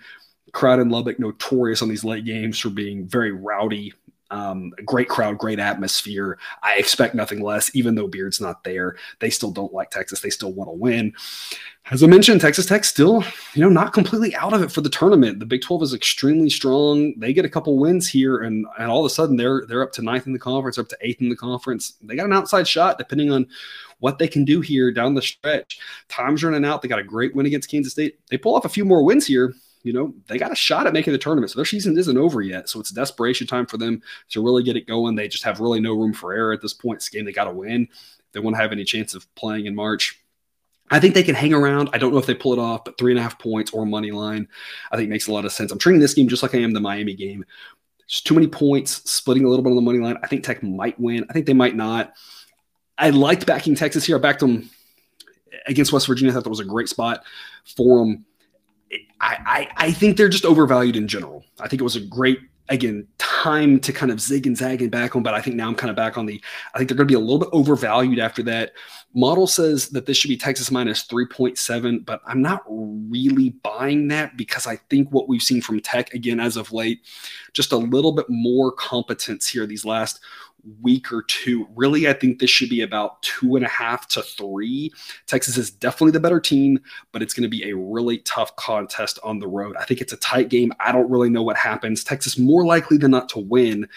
Crowd 0.52 0.78
in 0.78 0.88
Lubbock 0.88 1.18
notorious 1.18 1.82
on 1.82 1.88
these 1.88 2.04
late 2.04 2.24
games 2.24 2.58
for 2.58 2.70
being 2.70 3.06
very 3.06 3.32
rowdy. 3.32 3.92
Um, 4.30 4.72
great 4.84 5.08
crowd, 5.08 5.38
great 5.38 5.58
atmosphere. 5.58 6.38
I 6.62 6.76
expect 6.76 7.14
nothing 7.14 7.42
less, 7.42 7.74
even 7.74 7.94
though 7.94 8.08
Beard's 8.08 8.40
not 8.40 8.64
there. 8.64 8.96
They 9.20 9.30
still 9.30 9.50
don't 9.50 9.72
like 9.72 9.90
Texas. 9.90 10.20
They 10.20 10.30
still 10.30 10.52
want 10.52 10.68
to 10.68 10.74
win 10.74 11.12
as 11.90 12.02
I 12.02 12.06
mentioned, 12.06 12.40
Texas 12.40 12.64
Tech 12.64 12.82
still, 12.82 13.22
you 13.52 13.60
know, 13.60 13.68
not 13.68 13.92
completely 13.92 14.34
out 14.36 14.54
of 14.54 14.62
it 14.62 14.72
for 14.72 14.80
the 14.80 14.88
tournament. 14.88 15.38
The 15.38 15.44
Big 15.44 15.60
12 15.60 15.82
is 15.82 15.94
extremely 15.94 16.48
strong. 16.48 17.12
They 17.18 17.34
get 17.34 17.44
a 17.44 17.48
couple 17.48 17.76
wins 17.78 18.08
here, 18.08 18.38
and 18.38 18.66
and 18.78 18.90
all 18.90 19.04
of 19.04 19.10
a 19.10 19.14
sudden 19.14 19.36
they're 19.36 19.64
they're 19.68 19.82
up 19.82 19.92
to 19.92 20.02
ninth 20.02 20.26
in 20.26 20.32
the 20.32 20.38
conference, 20.38 20.78
up 20.78 20.88
to 20.88 20.98
eighth 21.02 21.20
in 21.20 21.28
the 21.28 21.36
conference. 21.36 21.94
They 22.02 22.16
got 22.16 22.24
an 22.24 22.32
outside 22.32 22.66
shot 22.66 22.96
depending 22.96 23.30
on 23.30 23.46
what 24.00 24.18
they 24.18 24.28
can 24.28 24.46
do 24.46 24.62
here 24.62 24.92
down 24.92 25.14
the 25.14 25.20
stretch. 25.20 25.78
Time's 26.08 26.42
running 26.42 26.64
out. 26.64 26.80
They 26.80 26.88
got 26.88 26.98
a 26.98 27.04
great 27.04 27.34
win 27.36 27.46
against 27.46 27.70
Kansas 27.70 27.92
State. 27.92 28.18
They 28.30 28.38
pull 28.38 28.54
off 28.54 28.64
a 28.64 28.70
few 28.70 28.86
more 28.86 29.04
wins 29.04 29.26
here. 29.26 29.52
You 29.84 29.92
know, 29.92 30.14
they 30.26 30.38
got 30.38 30.50
a 30.50 30.56
shot 30.56 30.88
at 30.88 30.92
making 30.92 31.12
the 31.12 31.18
tournament. 31.18 31.52
So 31.52 31.58
their 31.58 31.64
season 31.64 31.96
isn't 31.96 32.18
over 32.18 32.42
yet. 32.42 32.68
So 32.68 32.80
it's 32.80 32.90
desperation 32.90 33.46
time 33.46 33.66
for 33.66 33.76
them 33.76 34.02
to 34.30 34.42
really 34.42 34.64
get 34.64 34.76
it 34.76 34.88
going. 34.88 35.14
They 35.14 35.28
just 35.28 35.44
have 35.44 35.60
really 35.60 35.78
no 35.78 35.92
room 35.92 36.12
for 36.12 36.32
error 36.32 36.52
at 36.52 36.62
this 36.62 36.74
point. 36.74 36.98
This 36.98 37.08
game 37.08 37.24
they 37.24 37.32
got 37.32 37.44
to 37.44 37.52
win. 37.52 37.86
They 38.32 38.40
won't 38.40 38.56
have 38.56 38.72
any 38.72 38.84
chance 38.84 39.14
of 39.14 39.32
playing 39.36 39.66
in 39.66 39.76
March 39.76 40.24
I 40.90 41.00
think 41.00 41.14
they 41.14 41.22
can 41.22 41.34
hang 41.34 41.54
around. 41.54 41.90
I 41.92 41.98
don't 41.98 42.12
know 42.12 42.18
if 42.18 42.26
they 42.26 42.34
pull 42.34 42.52
it 42.52 42.58
off, 42.58 42.84
but 42.84 42.98
three 42.98 43.12
and 43.12 43.18
a 43.18 43.22
half 43.22 43.38
points 43.38 43.72
or 43.72 43.86
money 43.86 44.10
line, 44.10 44.48
I 44.92 44.96
think 44.96 45.08
makes 45.08 45.28
a 45.28 45.32
lot 45.32 45.44
of 45.44 45.52
sense. 45.52 45.72
I'm 45.72 45.78
treating 45.78 46.00
this 46.00 46.14
game 46.14 46.28
just 46.28 46.42
like 46.42 46.54
I 46.54 46.58
am 46.58 46.72
the 46.72 46.80
Miami 46.80 47.14
game. 47.14 47.44
Just 48.06 48.26
too 48.26 48.34
many 48.34 48.46
points, 48.46 49.10
splitting 49.10 49.44
a 49.44 49.48
little 49.48 49.62
bit 49.62 49.70
on 49.70 49.76
the 49.76 49.82
money 49.82 49.98
line. 49.98 50.18
I 50.22 50.26
think 50.26 50.44
Tech 50.44 50.62
might 50.62 50.98
win. 51.00 51.24
I 51.28 51.32
think 51.32 51.46
they 51.46 51.54
might 51.54 51.74
not. 51.74 52.12
I 52.98 53.10
liked 53.10 53.46
backing 53.46 53.74
Texas 53.74 54.04
here. 54.04 54.16
I 54.16 54.20
backed 54.20 54.40
them 54.40 54.68
against 55.66 55.92
West 55.92 56.06
Virginia. 56.06 56.32
I 56.32 56.34
thought 56.34 56.44
that 56.44 56.50
was 56.50 56.60
a 56.60 56.64
great 56.64 56.90
spot 56.90 57.24
for 57.76 58.00
them. 58.00 58.26
I, 59.20 59.68
I, 59.76 59.92
think 59.92 60.16
they're 60.16 60.28
just 60.28 60.44
overvalued 60.44 60.96
in 60.96 61.08
general. 61.08 61.44
I 61.60 61.68
think 61.68 61.80
it 61.80 61.84
was 61.84 61.96
a 61.96 62.00
great 62.00 62.38
again 62.70 63.06
time 63.18 63.78
to 63.78 63.92
kind 63.92 64.10
of 64.10 64.20
zig 64.20 64.46
and 64.46 64.56
zag 64.56 64.80
and 64.80 64.90
back 64.90 65.14
on 65.14 65.22
but 65.22 65.34
i 65.34 65.40
think 65.40 65.54
now 65.54 65.68
i'm 65.68 65.74
kind 65.74 65.90
of 65.90 65.96
back 65.96 66.16
on 66.16 66.24
the 66.24 66.40
i 66.74 66.78
think 66.78 66.88
they're 66.88 66.96
going 66.96 67.06
to 67.06 67.12
be 67.12 67.14
a 67.14 67.18
little 67.18 67.38
bit 67.38 67.50
overvalued 67.52 68.18
after 68.18 68.42
that 68.42 68.72
model 69.14 69.46
says 69.46 69.90
that 69.90 70.06
this 70.06 70.16
should 70.16 70.28
be 70.28 70.36
texas 70.36 70.70
minus 70.70 71.06
3.7 71.06 72.06
but 72.06 72.22
i'm 72.26 72.40
not 72.40 72.62
really 72.66 73.50
buying 73.62 74.08
that 74.08 74.34
because 74.38 74.66
i 74.66 74.76
think 74.88 75.10
what 75.10 75.28
we've 75.28 75.42
seen 75.42 75.60
from 75.60 75.78
tech 75.78 76.14
again 76.14 76.40
as 76.40 76.56
of 76.56 76.72
late 76.72 77.02
just 77.52 77.72
a 77.72 77.76
little 77.76 78.12
bit 78.12 78.26
more 78.30 78.72
competence 78.72 79.46
here 79.46 79.66
these 79.66 79.84
last 79.84 80.20
week 80.82 81.12
or 81.12 81.22
two. 81.22 81.66
Really, 81.74 82.08
I 82.08 82.12
think 82.12 82.38
this 82.38 82.50
should 82.50 82.68
be 82.68 82.82
about 82.82 83.22
two 83.22 83.56
and 83.56 83.64
a 83.64 83.68
half 83.68 84.08
to 84.08 84.22
three. 84.22 84.92
Texas 85.26 85.56
is 85.56 85.70
definitely 85.70 86.12
the 86.12 86.20
better 86.20 86.40
team, 86.40 86.78
but 87.12 87.22
it's 87.22 87.34
going 87.34 87.42
to 87.42 87.48
be 87.48 87.68
a 87.68 87.76
really 87.76 88.18
tough 88.18 88.54
contest 88.56 89.18
on 89.22 89.38
the 89.38 89.46
road. 89.46 89.76
I 89.76 89.84
think 89.84 90.00
it's 90.00 90.12
a 90.12 90.18
tight 90.18 90.48
game. 90.48 90.72
I 90.80 90.92
don't 90.92 91.10
really 91.10 91.30
know 91.30 91.42
what 91.42 91.56
happens. 91.56 92.04
Texas 92.04 92.38
more 92.38 92.64
likely 92.64 92.96
than 92.96 93.10
not 93.10 93.28
to 93.30 93.38
win, 93.38 93.88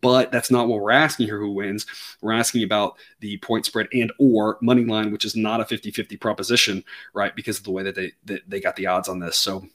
but 0.00 0.32
that's 0.32 0.50
not 0.50 0.68
what 0.68 0.80
we're 0.80 0.92
asking 0.92 1.26
here 1.26 1.38
who 1.38 1.52
wins. 1.52 1.86
We're 2.20 2.32
asking 2.32 2.64
about 2.64 2.96
the 3.20 3.36
point 3.38 3.66
spread 3.66 3.88
and 3.92 4.12
or 4.18 4.58
money 4.62 4.84
line, 4.84 5.12
which 5.12 5.24
is 5.24 5.36
not 5.36 5.60
a 5.60 5.64
50-50 5.64 6.20
proposition, 6.20 6.84
right? 7.14 7.34
Because 7.34 7.58
of 7.58 7.64
the 7.64 7.72
way 7.72 7.82
that 7.82 7.94
they 7.94 8.12
that 8.24 8.48
they 8.48 8.60
got 8.60 8.76
the 8.76 8.86
odds 8.86 9.08
on 9.08 9.18
this. 9.18 9.36
So 9.36 9.66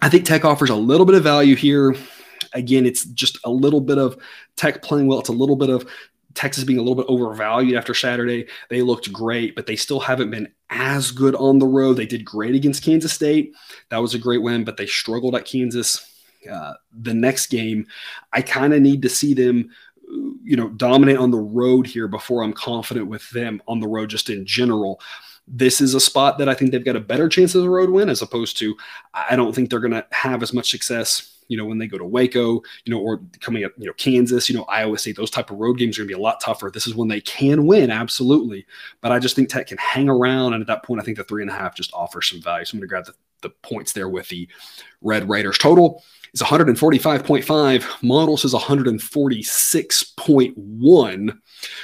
I 0.00 0.08
think 0.08 0.24
Tech 0.24 0.44
offers 0.44 0.70
a 0.70 0.74
little 0.74 1.06
bit 1.06 1.14
of 1.14 1.22
value 1.22 1.56
here 1.56 1.94
again, 2.54 2.86
it's 2.86 3.04
just 3.04 3.38
a 3.44 3.50
little 3.50 3.80
bit 3.80 3.98
of 3.98 4.16
tech 4.56 4.82
playing 4.82 5.06
well. 5.06 5.18
It's 5.18 5.28
a 5.28 5.32
little 5.32 5.56
bit 5.56 5.70
of 5.70 5.86
Texas 6.34 6.64
being 6.64 6.78
a 6.78 6.82
little 6.82 6.96
bit 6.96 7.06
overvalued 7.08 7.76
after 7.76 7.94
Saturday. 7.94 8.46
They 8.68 8.82
looked 8.82 9.12
great, 9.12 9.54
but 9.54 9.66
they 9.66 9.76
still 9.76 10.00
haven't 10.00 10.30
been 10.30 10.48
as 10.70 11.10
good 11.10 11.34
on 11.36 11.58
the 11.58 11.66
road. 11.66 11.94
They 11.94 12.06
did 12.06 12.24
great 12.24 12.54
against 12.54 12.84
Kansas 12.84 13.12
State. 13.12 13.54
That 13.90 13.98
was 13.98 14.14
a 14.14 14.18
great 14.18 14.42
win, 14.42 14.64
but 14.64 14.76
they 14.76 14.86
struggled 14.86 15.34
at 15.36 15.44
Kansas. 15.44 16.10
Uh, 16.50 16.74
the 16.92 17.14
next 17.14 17.46
game, 17.46 17.86
I 18.32 18.42
kind 18.42 18.74
of 18.74 18.82
need 18.82 19.02
to 19.02 19.08
see 19.08 19.32
them, 19.32 19.70
you 20.42 20.56
know, 20.56 20.68
dominate 20.70 21.16
on 21.16 21.30
the 21.30 21.38
road 21.38 21.86
here 21.86 22.08
before 22.08 22.42
I'm 22.42 22.52
confident 22.52 23.06
with 23.06 23.28
them 23.30 23.62
on 23.66 23.80
the 23.80 23.88
road 23.88 24.10
just 24.10 24.28
in 24.28 24.44
general 24.44 25.00
this 25.46 25.80
is 25.80 25.94
a 25.94 26.00
spot 26.00 26.38
that 26.38 26.48
I 26.48 26.54
think 26.54 26.70
they've 26.70 26.84
got 26.84 26.96
a 26.96 27.00
better 27.00 27.28
chance 27.28 27.54
of 27.54 27.64
a 27.64 27.70
road 27.70 27.90
win 27.90 28.08
as 28.08 28.22
opposed 28.22 28.56
to 28.58 28.74
I 29.12 29.36
don't 29.36 29.54
think 29.54 29.70
they're 29.70 29.80
going 29.80 29.92
to 29.92 30.06
have 30.10 30.42
as 30.42 30.52
much 30.52 30.70
success 30.70 31.34
you 31.48 31.56
know, 31.56 31.64
when 31.64 31.78
they 31.78 31.86
go 31.86 31.98
to 31.98 32.04
Waco, 32.04 32.62
you 32.84 32.90
know, 32.90 32.98
or 32.98 33.20
coming 33.40 33.64
up, 33.64 33.72
you 33.78 33.86
know, 33.86 33.92
Kansas, 33.94 34.48
you 34.48 34.56
know, 34.56 34.64
Iowa 34.64 34.98
State, 34.98 35.16
those 35.16 35.30
type 35.30 35.50
of 35.50 35.58
road 35.58 35.78
games 35.78 35.98
are 35.98 36.02
going 36.02 36.08
to 36.08 36.14
be 36.14 36.20
a 36.20 36.22
lot 36.22 36.40
tougher. 36.40 36.70
This 36.72 36.86
is 36.86 36.94
when 36.94 37.08
they 37.08 37.20
can 37.20 37.66
win, 37.66 37.90
absolutely. 37.90 38.66
But 39.00 39.12
I 39.12 39.18
just 39.18 39.36
think 39.36 39.48
Tech 39.48 39.66
can 39.66 39.78
hang 39.78 40.08
around. 40.08 40.54
And 40.54 40.62
at 40.62 40.66
that 40.68 40.82
point, 40.84 41.00
I 41.00 41.04
think 41.04 41.16
the 41.16 41.24
three 41.24 41.42
and 41.42 41.50
a 41.50 41.54
half 41.54 41.74
just 41.74 41.92
offers 41.92 42.28
some 42.28 42.40
value. 42.40 42.64
So 42.64 42.74
I'm 42.74 42.80
going 42.80 42.88
to 42.88 42.90
grab 42.90 43.04
the, 43.06 43.14
the 43.44 43.50
points 43.50 43.92
there 43.92 44.08
with 44.08 44.28
the 44.28 44.48
Red 45.00 45.28
Raiders. 45.28 45.58
Total 45.58 46.02
is 46.32 46.42
145.5. 46.42 48.02
Model 48.02 48.36
says 48.36 48.52
146.1. 48.52 51.38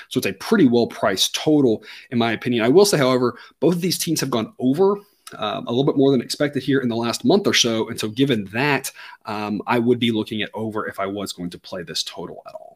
So 0.09 0.19
it's 0.19 0.27
a 0.27 0.33
pretty 0.35 0.67
well 0.67 0.89
priced 0.89 1.33
total, 1.35 1.85
in 2.11 2.19
my 2.19 2.33
opinion. 2.33 2.65
I 2.65 2.69
will 2.69 2.85
say, 2.85 2.99
however, 2.99 3.39
both 3.61 3.77
of 3.77 3.81
these 3.81 3.99
teams 3.99 4.21
have 4.21 4.31
gone 4.31 4.53
over 4.59 4.99
um, 5.39 5.67
a 5.67 5.71
little 5.71 5.85
bit 5.85 5.97
more 5.97 6.11
than 6.11 6.21
expected 6.21 6.63
here 6.63 6.81
in 6.81 6.89
the 6.89 6.97
last 6.97 7.25
month 7.25 7.47
or 7.47 7.55
so. 7.55 7.89
And 7.89 7.99
so, 7.99 8.09
given 8.09 8.45
that, 8.47 8.91
um, 9.27 9.63
I 9.67 9.79
would 9.79 10.01
be 10.01 10.11
looking 10.11 10.43
at 10.43 10.51
over 10.55 10.89
if 10.89 10.99
I 10.99 11.07
was 11.07 11.33
going 11.33 11.51
to 11.51 11.59
play 11.59 11.83
this 11.83 12.03
total 12.03 12.43
at 12.49 12.55
all. 12.55 12.70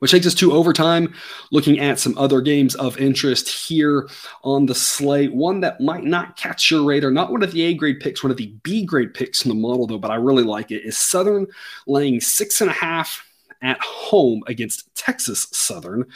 Which 0.00 0.10
takes 0.10 0.26
us 0.26 0.34
to 0.34 0.52
overtime, 0.52 1.14
looking 1.50 1.78
at 1.78 1.98
some 1.98 2.16
other 2.18 2.40
games 2.40 2.74
of 2.74 2.98
interest 2.98 3.48
here 3.48 4.08
on 4.42 4.66
the 4.66 4.74
slate. 4.74 5.34
One 5.34 5.60
that 5.60 5.80
might 5.80 6.04
not 6.04 6.36
catch 6.36 6.70
your 6.70 6.84
radar, 6.84 7.10
not 7.10 7.30
one 7.30 7.42
of 7.42 7.52
the 7.52 7.62
A 7.62 7.74
grade 7.74 8.00
picks, 8.00 8.22
one 8.22 8.30
of 8.30 8.36
the 8.36 8.52
B 8.62 8.84
grade 8.84 9.14
picks 9.14 9.44
in 9.44 9.50
the 9.50 9.54
model, 9.54 9.86
though, 9.86 9.98
but 9.98 10.10
I 10.10 10.16
really 10.16 10.42
like 10.42 10.70
it, 10.70 10.84
is 10.84 10.98
Southern 10.98 11.46
laying 11.86 12.20
six 12.20 12.60
and 12.60 12.70
a 12.70 12.74
half 12.74 13.26
at 13.62 13.80
home 13.80 14.42
against 14.46 14.92
Texas 14.94 15.46
Southern. 15.52 16.06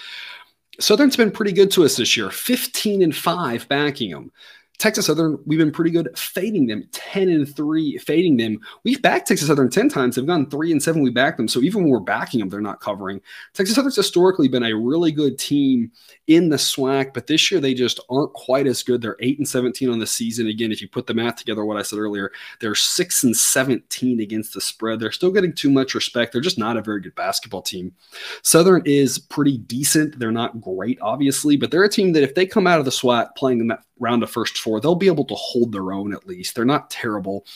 Southern's 0.80 1.16
been 1.16 1.30
pretty 1.30 1.52
good 1.52 1.70
to 1.72 1.84
us 1.84 1.96
this 1.96 2.16
year, 2.16 2.30
15 2.30 3.02
and 3.02 3.14
5 3.14 3.68
backing 3.68 4.10
them. 4.10 4.32
Texas 4.78 5.06
Southern, 5.06 5.38
we've 5.46 5.58
been 5.58 5.70
pretty 5.70 5.90
good 5.90 6.08
fading 6.18 6.66
them 6.66 6.86
10 6.92 7.28
and 7.28 7.56
3, 7.56 7.98
fading 7.98 8.36
them. 8.36 8.58
We've 8.82 9.00
backed 9.00 9.28
Texas 9.28 9.46
Southern 9.46 9.70
10 9.70 9.88
times. 9.88 10.16
They've 10.16 10.26
gone 10.26 10.50
3 10.50 10.72
and 10.72 10.82
7. 10.82 11.00
We 11.00 11.10
backed 11.10 11.36
them. 11.36 11.48
So 11.48 11.60
even 11.60 11.82
when 11.82 11.90
we're 11.90 12.00
backing 12.00 12.40
them, 12.40 12.48
they're 12.48 12.60
not 12.60 12.80
covering. 12.80 13.20
Texas 13.52 13.76
Southern's 13.76 13.96
historically 13.96 14.48
been 14.48 14.64
a 14.64 14.74
really 14.74 15.12
good 15.12 15.38
team 15.38 15.92
in 16.26 16.48
the 16.48 16.56
SWAC, 16.56 17.14
but 17.14 17.26
this 17.26 17.50
year 17.50 17.60
they 17.60 17.72
just 17.72 18.00
aren't 18.10 18.32
quite 18.32 18.66
as 18.66 18.82
good. 18.82 19.00
They're 19.00 19.16
8 19.20 19.38
and 19.38 19.48
17 19.48 19.88
on 19.90 19.98
the 20.00 20.06
season. 20.06 20.48
Again, 20.48 20.72
if 20.72 20.82
you 20.82 20.88
put 20.88 21.06
the 21.06 21.14
math 21.14 21.36
together, 21.36 21.64
what 21.64 21.76
I 21.76 21.82
said 21.82 21.98
earlier, 21.98 22.32
they're 22.60 22.74
6 22.74 23.24
and 23.24 23.36
17 23.36 24.20
against 24.20 24.54
the 24.54 24.60
spread. 24.60 24.98
They're 24.98 25.12
still 25.12 25.30
getting 25.30 25.52
too 25.52 25.70
much 25.70 25.94
respect. 25.94 26.32
They're 26.32 26.40
just 26.40 26.58
not 26.58 26.76
a 26.76 26.82
very 26.82 27.00
good 27.00 27.14
basketball 27.14 27.62
team. 27.62 27.92
Southern 28.42 28.82
is 28.84 29.18
pretty 29.18 29.58
decent. 29.58 30.18
They're 30.18 30.32
not 30.32 30.60
great, 30.60 30.98
obviously, 31.00 31.56
but 31.56 31.70
they're 31.70 31.84
a 31.84 31.88
team 31.88 32.12
that 32.12 32.24
if 32.24 32.34
they 32.34 32.44
come 32.44 32.66
out 32.66 32.80
of 32.80 32.84
the 32.84 32.90
SWAC 32.90 33.34
playing 33.36 33.58
the 33.58 33.78
round 34.04 34.22
of 34.22 34.30
first 34.30 34.58
four, 34.58 34.80
they'll 34.80 34.94
be 34.94 35.06
able 35.06 35.24
to 35.24 35.34
hold 35.34 35.72
their 35.72 35.92
own 35.92 36.12
at 36.12 36.26
least. 36.26 36.54
They're 36.54 36.64
not 36.64 36.90
terrible. 36.90 37.46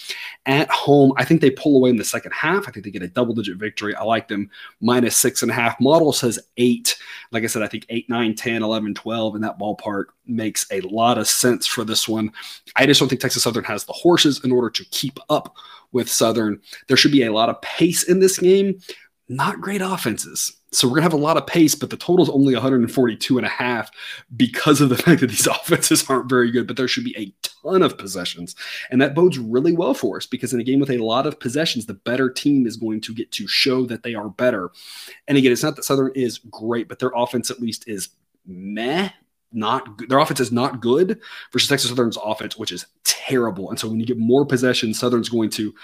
At 0.46 0.70
home, 0.70 1.12
I 1.16 1.24
think 1.24 1.40
they 1.40 1.50
pull 1.50 1.76
away 1.76 1.90
in 1.90 1.96
the 1.96 2.04
second 2.04 2.32
half. 2.32 2.66
I 2.66 2.72
think 2.72 2.84
they 2.84 2.90
get 2.90 3.02
a 3.02 3.08
double 3.08 3.34
digit 3.34 3.58
victory. 3.58 3.94
I 3.94 4.02
like 4.02 4.28
them 4.28 4.50
minus 4.80 5.16
six 5.16 5.42
and 5.42 5.50
a 5.50 5.54
half. 5.54 5.78
Model 5.80 6.12
says 6.12 6.38
eight. 6.56 6.96
Like 7.30 7.44
I 7.44 7.46
said, 7.46 7.62
I 7.62 7.68
think 7.68 7.86
eight, 7.90 8.08
nine, 8.08 8.34
10, 8.34 8.62
11, 8.62 8.94
12 8.94 9.36
in 9.36 9.42
that 9.42 9.58
ballpark 9.58 10.06
makes 10.26 10.66
a 10.72 10.80
lot 10.80 11.18
of 11.18 11.28
sense 11.28 11.66
for 11.66 11.84
this 11.84 12.08
one. 12.08 12.32
I 12.76 12.86
just 12.86 12.98
don't 12.98 13.08
think 13.08 13.20
Texas 13.20 13.42
Southern 13.42 13.64
has 13.64 13.84
the 13.84 13.92
horses 13.92 14.44
in 14.44 14.50
order 14.50 14.70
to 14.70 14.84
keep 14.86 15.18
up 15.28 15.54
with 15.92 16.10
Southern. 16.10 16.60
There 16.86 16.96
should 16.96 17.12
be 17.12 17.24
a 17.24 17.32
lot 17.32 17.48
of 17.48 17.60
pace 17.62 18.04
in 18.04 18.20
this 18.20 18.38
game. 18.38 18.80
Not 19.28 19.60
great 19.60 19.82
offenses. 19.82 20.57
So 20.72 20.86
we're 20.86 20.96
going 20.96 21.02
to 21.02 21.10
have 21.10 21.20
a 21.20 21.24
lot 21.24 21.36
of 21.36 21.46
pace, 21.46 21.74
but 21.74 21.88
the 21.90 21.96
total 21.96 22.22
is 22.22 22.30
only 22.30 22.52
142 22.52 23.38
and 23.38 23.46
a 23.46 23.50
half 23.50 23.90
because 24.36 24.80
of 24.80 24.90
the 24.90 24.96
fact 25.02 25.20
that 25.20 25.28
these 25.28 25.46
offenses 25.46 26.08
aren't 26.08 26.28
very 26.28 26.50
good, 26.50 26.66
but 26.66 26.76
there 26.76 26.88
should 26.88 27.04
be 27.04 27.16
a 27.16 27.32
ton 27.62 27.82
of 27.82 27.96
possessions. 27.96 28.54
And 28.90 29.00
that 29.00 29.14
bodes 29.14 29.38
really 29.38 29.72
well 29.72 29.94
for 29.94 30.18
us 30.18 30.26
because 30.26 30.52
in 30.52 30.60
a 30.60 30.64
game 30.64 30.80
with 30.80 30.90
a 30.90 30.98
lot 30.98 31.26
of 31.26 31.40
possessions, 31.40 31.86
the 31.86 31.94
better 31.94 32.28
team 32.28 32.66
is 32.66 32.76
going 32.76 33.00
to 33.02 33.14
get 33.14 33.32
to 33.32 33.48
show 33.48 33.86
that 33.86 34.02
they 34.02 34.14
are 34.14 34.28
better. 34.28 34.70
And 35.26 35.38
again, 35.38 35.52
it's 35.52 35.62
not 35.62 35.76
that 35.76 35.84
Southern 35.84 36.12
is 36.14 36.38
great, 36.50 36.88
but 36.88 36.98
their 36.98 37.12
offense 37.14 37.50
at 37.50 37.60
least 37.60 37.88
is 37.88 38.10
meh. 38.46 39.10
Not 39.50 39.96
good. 39.96 40.10
their 40.10 40.18
offense 40.18 40.40
is 40.40 40.52
not 40.52 40.82
good 40.82 41.20
versus 41.54 41.70
Texas 41.70 41.88
Southern's 41.88 42.18
offense, 42.22 42.58
which 42.58 42.70
is 42.70 42.84
terrible. 43.04 43.70
And 43.70 43.80
so 43.80 43.88
when 43.88 43.98
you 43.98 44.04
get 44.04 44.18
more 44.18 44.44
possessions, 44.44 44.98
Southern's 44.98 45.30
going 45.30 45.48
to 45.50 45.74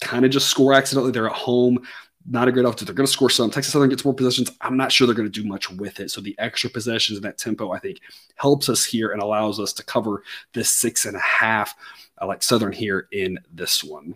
kind 0.00 0.24
of 0.24 0.30
just 0.30 0.48
score 0.48 0.72
accidentally. 0.72 1.10
They're 1.10 1.26
at 1.26 1.32
home 1.32 1.80
not 2.28 2.48
a 2.48 2.52
great 2.52 2.64
offense. 2.64 2.82
They're 2.82 2.94
going 2.94 3.06
to 3.06 3.12
score 3.12 3.30
some. 3.30 3.50
Texas 3.50 3.72
Southern 3.72 3.88
gets 3.88 4.04
more 4.04 4.14
possessions. 4.14 4.50
I'm 4.60 4.76
not 4.76 4.92
sure 4.92 5.06
they're 5.06 5.16
going 5.16 5.30
to 5.30 5.42
do 5.42 5.48
much 5.48 5.70
with 5.70 6.00
it. 6.00 6.10
So 6.10 6.20
the 6.20 6.36
extra 6.38 6.68
possessions 6.68 7.16
and 7.16 7.24
that 7.24 7.38
tempo, 7.38 7.72
I 7.72 7.78
think, 7.78 8.00
helps 8.36 8.68
us 8.68 8.84
here 8.84 9.12
and 9.12 9.22
allows 9.22 9.58
us 9.58 9.72
to 9.74 9.84
cover 9.84 10.22
this 10.52 10.70
six 10.70 11.06
and 11.06 11.16
a 11.16 11.20
half. 11.20 11.74
I 12.18 12.26
like 12.26 12.42
Southern 12.42 12.72
here 12.72 13.08
in 13.12 13.38
this 13.52 13.82
one. 13.82 14.14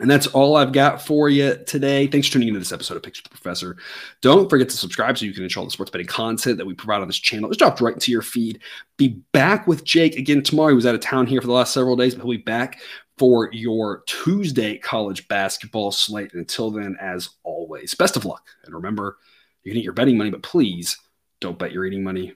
And 0.00 0.08
that's 0.08 0.28
all 0.28 0.56
I've 0.56 0.72
got 0.72 1.02
for 1.02 1.28
you 1.28 1.56
today. 1.66 2.06
Thanks 2.06 2.28
for 2.28 2.34
tuning 2.34 2.48
into 2.48 2.60
this 2.60 2.72
episode 2.72 2.96
of 2.96 3.04
with 3.04 3.14
the 3.22 3.30
Professor. 3.30 3.76
Don't 4.20 4.48
forget 4.48 4.68
to 4.68 4.76
subscribe 4.76 5.18
so 5.18 5.24
you 5.24 5.32
can 5.32 5.42
enjoy 5.42 5.60
all 5.60 5.66
the 5.66 5.72
sports 5.72 5.90
betting 5.90 6.06
content 6.06 6.56
that 6.58 6.66
we 6.66 6.74
provide 6.74 7.00
on 7.00 7.08
this 7.08 7.18
channel. 7.18 7.48
It's 7.48 7.58
dropped 7.58 7.80
right 7.80 7.94
into 7.94 8.12
your 8.12 8.22
feed. 8.22 8.60
Be 8.96 9.20
back 9.32 9.66
with 9.66 9.84
Jake 9.84 10.16
again 10.16 10.42
tomorrow. 10.42 10.68
He 10.68 10.76
was 10.76 10.86
out 10.86 10.94
of 10.94 11.00
town 11.00 11.26
here 11.26 11.40
for 11.40 11.48
the 11.48 11.52
last 11.52 11.74
several 11.74 11.96
days, 11.96 12.14
but 12.14 12.22
he'll 12.22 12.30
be 12.30 12.36
back 12.36 12.80
for 13.18 13.50
your 13.52 14.02
Tuesday 14.06 14.78
college 14.78 15.28
basketball 15.28 15.90
slate. 15.90 16.34
Until 16.34 16.70
then, 16.70 16.96
as 17.00 17.30
always, 17.42 17.94
best 17.94 18.16
of 18.16 18.24
luck. 18.24 18.46
And 18.64 18.74
remember, 18.74 19.18
you 19.62 19.72
can 19.72 19.78
eat 19.78 19.84
your 19.84 19.92
betting 19.92 20.16
money, 20.16 20.30
but 20.30 20.42
please 20.42 20.96
don't 21.40 21.58
bet 21.58 21.72
your 21.72 21.84
eating 21.84 22.02
money. 22.02 22.34